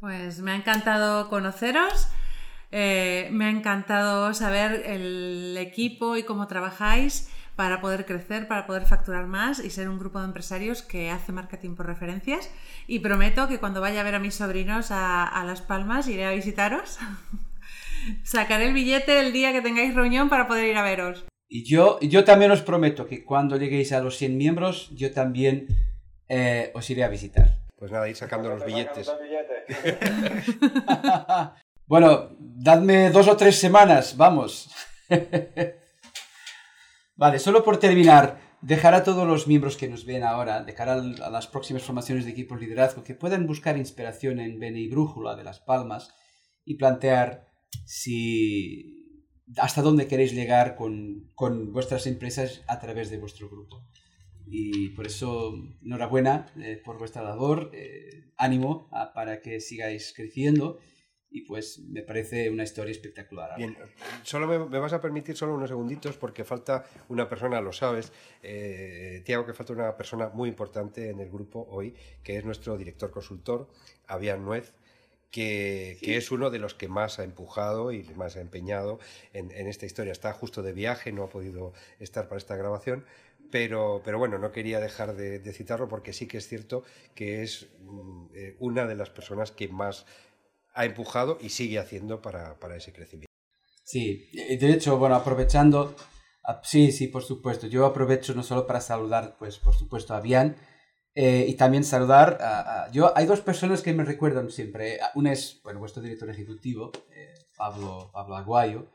Pues 0.00 0.40
me 0.40 0.52
ha 0.52 0.56
encantado 0.56 1.28
conoceros, 1.28 2.08
eh, 2.72 3.28
me 3.32 3.44
ha 3.44 3.50
encantado 3.50 4.32
saber 4.32 4.82
el 4.86 5.56
equipo 5.58 6.16
y 6.16 6.22
cómo 6.22 6.46
trabajáis 6.46 7.30
para 7.54 7.82
poder 7.82 8.06
crecer, 8.06 8.48
para 8.48 8.66
poder 8.66 8.86
facturar 8.86 9.26
más 9.26 9.58
y 9.58 9.68
ser 9.68 9.90
un 9.90 9.98
grupo 9.98 10.18
de 10.18 10.24
empresarios 10.24 10.80
que 10.80 11.10
hace 11.10 11.32
marketing 11.32 11.74
por 11.74 11.84
referencias. 11.84 12.50
Y 12.86 13.00
prometo 13.00 13.46
que 13.46 13.58
cuando 13.58 13.82
vaya 13.82 14.00
a 14.00 14.04
ver 14.04 14.14
a 14.14 14.20
mis 14.20 14.36
sobrinos 14.36 14.90
a, 14.90 15.24
a 15.24 15.44
Las 15.44 15.60
Palmas 15.60 16.08
iré 16.08 16.24
a 16.24 16.30
visitaros. 16.30 16.98
Sacaré 18.22 18.68
el 18.68 18.74
billete 18.74 19.20
el 19.20 19.34
día 19.34 19.52
que 19.52 19.60
tengáis 19.60 19.94
reunión 19.94 20.30
para 20.30 20.48
poder 20.48 20.66
ir 20.66 20.76
a 20.78 20.82
veros. 20.82 21.26
Y 21.48 21.64
yo, 21.64 22.00
yo 22.00 22.24
también 22.24 22.50
os 22.50 22.62
prometo 22.62 23.06
que 23.06 23.24
cuando 23.24 23.56
lleguéis 23.56 23.92
a 23.92 24.00
los 24.00 24.16
100 24.16 24.36
miembros, 24.36 24.90
yo 24.94 25.12
también 25.12 25.68
eh, 26.28 26.72
os 26.74 26.88
iré 26.90 27.04
a 27.04 27.08
visitar. 27.08 27.58
Pues 27.78 27.92
nada, 27.92 28.08
ir 28.08 28.16
sacando 28.16 28.48
los 28.48 28.64
billetes. 28.64 29.10
bueno, 31.86 32.30
dadme 32.38 33.10
dos 33.10 33.28
o 33.28 33.36
tres 33.36 33.56
semanas, 33.56 34.16
vamos. 34.16 34.70
vale, 37.16 37.38
solo 37.38 37.62
por 37.62 37.78
terminar, 37.78 38.40
dejar 38.60 38.94
a 38.94 39.04
todos 39.04 39.26
los 39.26 39.46
miembros 39.46 39.76
que 39.76 39.88
nos 39.88 40.04
ven 40.04 40.24
ahora, 40.24 40.64
de 40.64 40.74
cara 40.74 40.94
a 40.94 41.30
las 41.30 41.46
próximas 41.46 41.82
formaciones 41.82 42.24
de 42.24 42.32
equipos 42.32 42.58
de 42.58 42.66
liderazgo, 42.66 43.04
que 43.04 43.14
puedan 43.14 43.46
buscar 43.46 43.76
inspiración 43.76 44.40
en 44.40 44.58
Bene 44.58 44.80
y 44.80 44.88
Brújula 44.88 45.36
de 45.36 45.44
Las 45.44 45.60
Palmas 45.60 46.12
y 46.64 46.76
plantear 46.76 47.46
si 47.84 49.05
hasta 49.56 49.82
dónde 49.82 50.08
queréis 50.08 50.32
llegar 50.32 50.76
con, 50.76 51.30
con, 51.34 51.72
vuestras 51.72 52.06
empresas 52.06 52.62
a 52.66 52.78
través 52.78 53.10
de 53.10 53.18
vuestro 53.18 53.48
grupo. 53.48 53.86
Y 54.46 54.90
por 54.90 55.06
eso, 55.06 55.54
enhorabuena 55.82 56.52
eh, 56.56 56.80
por 56.84 56.98
vuestra 56.98 57.22
labor, 57.22 57.70
eh, 57.74 58.32
ánimo 58.36 58.88
ah, 58.92 59.12
para 59.14 59.40
que 59.40 59.60
sigáis 59.60 60.12
creciendo 60.14 60.78
y 61.28 61.42
pues 61.42 61.80
me 61.80 62.02
parece 62.02 62.48
una 62.50 62.62
historia 62.62 62.92
espectacular. 62.92 63.56
Bien, 63.56 63.76
solo 64.22 64.68
me, 64.68 64.78
vas 64.78 64.92
a 64.92 65.00
permitir 65.00 65.36
solo 65.36 65.54
unos 65.54 65.68
segunditos 65.68 66.16
porque 66.16 66.44
falta 66.44 66.84
una 67.08 67.28
persona, 67.28 67.60
lo 67.60 67.72
sabes, 67.72 68.12
eh, 68.42 69.22
Tiago, 69.24 69.44
que 69.44 69.52
falta 69.52 69.72
una 69.72 69.96
persona 69.96 70.28
muy 70.30 70.48
importante 70.48 71.10
en 71.10 71.20
el 71.20 71.28
grupo 71.30 71.66
hoy, 71.68 71.94
que 72.22 72.36
es 72.36 72.44
nuestro 72.44 72.76
director 72.78 73.10
consultor, 73.10 73.68
Avian 74.06 74.44
Nuez 74.44 74.74
que, 75.30 75.98
es 76.02 76.30
uno 76.30 76.50
de 76.50 76.58
los 76.58 76.74
que 76.74 76.88
más 76.88 77.18
ha 77.18 77.24
empujado 77.24 77.92
y 77.92 78.04
más 78.14 78.36
ha 78.36 78.40
empeñado 78.40 78.98
en, 79.32 79.50
esta 79.50 79.86
historia. 79.86 80.12
Está 80.12 80.32
justo 80.32 80.62
de 80.62 80.72
viaje, 80.72 81.12
no 81.12 81.24
ha 81.24 81.28
podido 81.28 81.72
estar 81.98 82.28
para 82.28 82.38
esta 82.38 82.56
grabación, 82.56 83.04
pero, 83.50 84.02
pero 84.04 84.18
bueno, 84.18 84.38
no 84.38 84.52
quería 84.52 84.80
dejar 84.80 85.14
de, 85.14 85.52
citarlo 85.52 85.88
porque 85.88 86.12
sí 86.12 86.26
que 86.26 86.38
es 86.38 86.48
cierto 86.48 86.84
que 87.14 87.42
es 87.42 87.68
mm, 87.80 88.26
eh, 88.34 88.56
una 88.58 88.86
de 88.86 88.96
las 88.96 89.10
personas 89.10 89.50
que 89.50 89.68
más 89.68 90.06
ha 90.74 90.84
empujado 90.84 91.38
y 91.40 91.48
sigue 91.48 91.78
haciendo 91.78 92.20
para, 92.20 92.58
para 92.58 92.76
ese 92.76 92.92
crecimiento. 92.92 93.26
Sí, 93.82 94.28
de 94.32 94.70
hecho, 94.72 94.98
bueno, 94.98 95.14
aprovechando, 95.14 95.94
ah, 96.42 96.60
sí, 96.64 96.90
sí, 96.90 97.06
por 97.06 97.22
supuesto, 97.22 97.68
yo 97.68 97.86
aprovecho 97.86 98.34
no 98.34 98.42
solo 98.42 98.66
para 98.66 98.80
saludar, 98.80 99.36
pues 99.38 99.58
por 99.58 99.74
supuesto 99.74 100.12
a 100.12 100.20
Bian, 100.20 100.56
eh, 101.18 101.46
y 101.48 101.54
también 101.54 101.82
saludar 101.82 102.36
a, 102.42 102.90
Yo, 102.92 103.16
hay 103.16 103.24
dos 103.24 103.40
personas 103.40 103.80
que 103.80 103.94
me 103.94 104.04
recuerdan 104.04 104.50
siempre. 104.50 104.98
Una 105.14 105.32
es, 105.32 105.62
bueno, 105.64 105.80
vuestro 105.80 106.02
director 106.02 106.28
ejecutivo, 106.28 106.92
eh, 107.10 107.32
Pablo, 107.56 108.10
Pablo 108.12 108.36
Aguayo. 108.36 108.92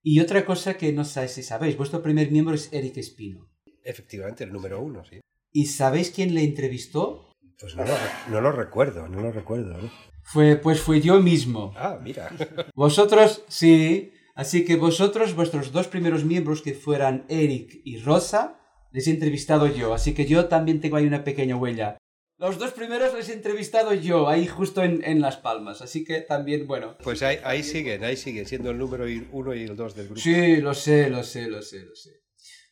Y 0.00 0.20
otra 0.20 0.46
cosa 0.46 0.74
que 0.74 0.92
no 0.92 1.04
sé 1.04 1.26
si 1.26 1.42
sabéis, 1.42 1.76
vuestro 1.76 2.00
primer 2.00 2.30
miembro 2.30 2.54
es 2.54 2.72
Eric 2.72 2.98
Espino. 2.98 3.50
Efectivamente, 3.82 4.44
el 4.44 4.52
número 4.52 4.80
uno, 4.80 5.04
sí. 5.04 5.20
¿Y 5.50 5.66
sabéis 5.66 6.12
quién 6.12 6.32
le 6.32 6.44
entrevistó? 6.44 7.34
Pues 7.58 7.74
no 7.74 7.84
lo, 7.84 7.94
no 8.30 8.40
lo 8.40 8.52
recuerdo, 8.52 9.08
no 9.08 9.20
lo 9.20 9.32
recuerdo. 9.32 9.76
Fue, 10.22 10.54
pues 10.54 10.80
fue 10.80 11.00
yo 11.00 11.20
mismo. 11.20 11.74
Ah, 11.76 11.98
mira. 12.00 12.30
Vosotros, 12.76 13.42
sí. 13.48 14.12
Así 14.36 14.64
que 14.64 14.76
vosotros, 14.76 15.34
vuestros 15.34 15.72
dos 15.72 15.88
primeros 15.88 16.24
miembros, 16.24 16.62
que 16.62 16.72
fueran 16.72 17.24
Eric 17.28 17.80
y 17.82 17.98
Rosa, 17.98 18.60
les 18.90 19.06
he 19.06 19.10
entrevistado 19.10 19.66
yo, 19.66 19.94
así 19.94 20.14
que 20.14 20.26
yo 20.26 20.46
también 20.46 20.80
tengo 20.80 20.96
ahí 20.96 21.06
una 21.06 21.24
pequeña 21.24 21.56
huella. 21.56 21.98
Los 22.38 22.58
dos 22.58 22.70
primeros 22.70 23.14
les 23.14 23.28
he 23.28 23.32
entrevistado 23.32 23.92
yo, 23.94 24.28
ahí 24.28 24.46
justo 24.46 24.82
en, 24.84 25.20
Las 25.20 25.36
Palmas, 25.38 25.82
así 25.82 26.04
que 26.04 26.20
también, 26.20 26.68
bueno. 26.68 26.96
Pues 27.02 27.22
ahí, 27.22 27.38
ahí 27.42 27.64
siguen, 27.64 28.04
ahí 28.04 28.16
siguen, 28.16 28.46
siendo 28.46 28.70
el 28.70 28.78
número 28.78 29.06
uno 29.32 29.54
y 29.54 29.64
el 29.64 29.74
dos 29.74 29.96
del 29.96 30.06
grupo. 30.06 30.20
Sí, 30.20 30.58
lo 30.58 30.72
sé, 30.72 31.10
lo 31.10 31.24
sé, 31.24 31.48
lo 31.48 31.62
sé, 31.62 31.84
lo 31.84 31.96
sé. 31.96 32.22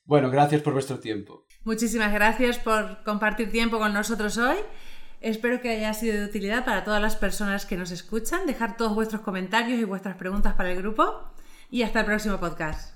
Bueno, 0.04 0.30
gracias 0.30 0.62
por 0.62 0.72
vuestro 0.72 1.00
tiempo. 1.00 1.46
Muchísimas 1.64 2.12
gracias 2.12 2.58
por 2.58 3.02
compartir 3.02 3.50
tiempo 3.50 3.78
con 3.78 3.92
nosotros 3.92 4.38
hoy. 4.38 4.58
Espero 5.20 5.60
que 5.60 5.70
haya 5.70 5.92
sido 5.94 6.16
de 6.16 6.26
utilidad 6.26 6.64
para 6.64 6.84
todas 6.84 7.02
las 7.02 7.16
personas 7.16 7.66
que 7.66 7.76
nos 7.76 7.90
escuchan. 7.90 8.46
Dejar 8.46 8.76
todos 8.76 8.94
vuestros 8.94 9.22
comentarios 9.22 9.80
y 9.80 9.84
vuestras 9.84 10.16
preguntas 10.16 10.54
para 10.54 10.70
el 10.70 10.78
grupo. 10.78 11.32
Y 11.68 11.82
hasta 11.82 12.00
el 12.00 12.06
próximo 12.06 12.38
podcast. 12.38 12.95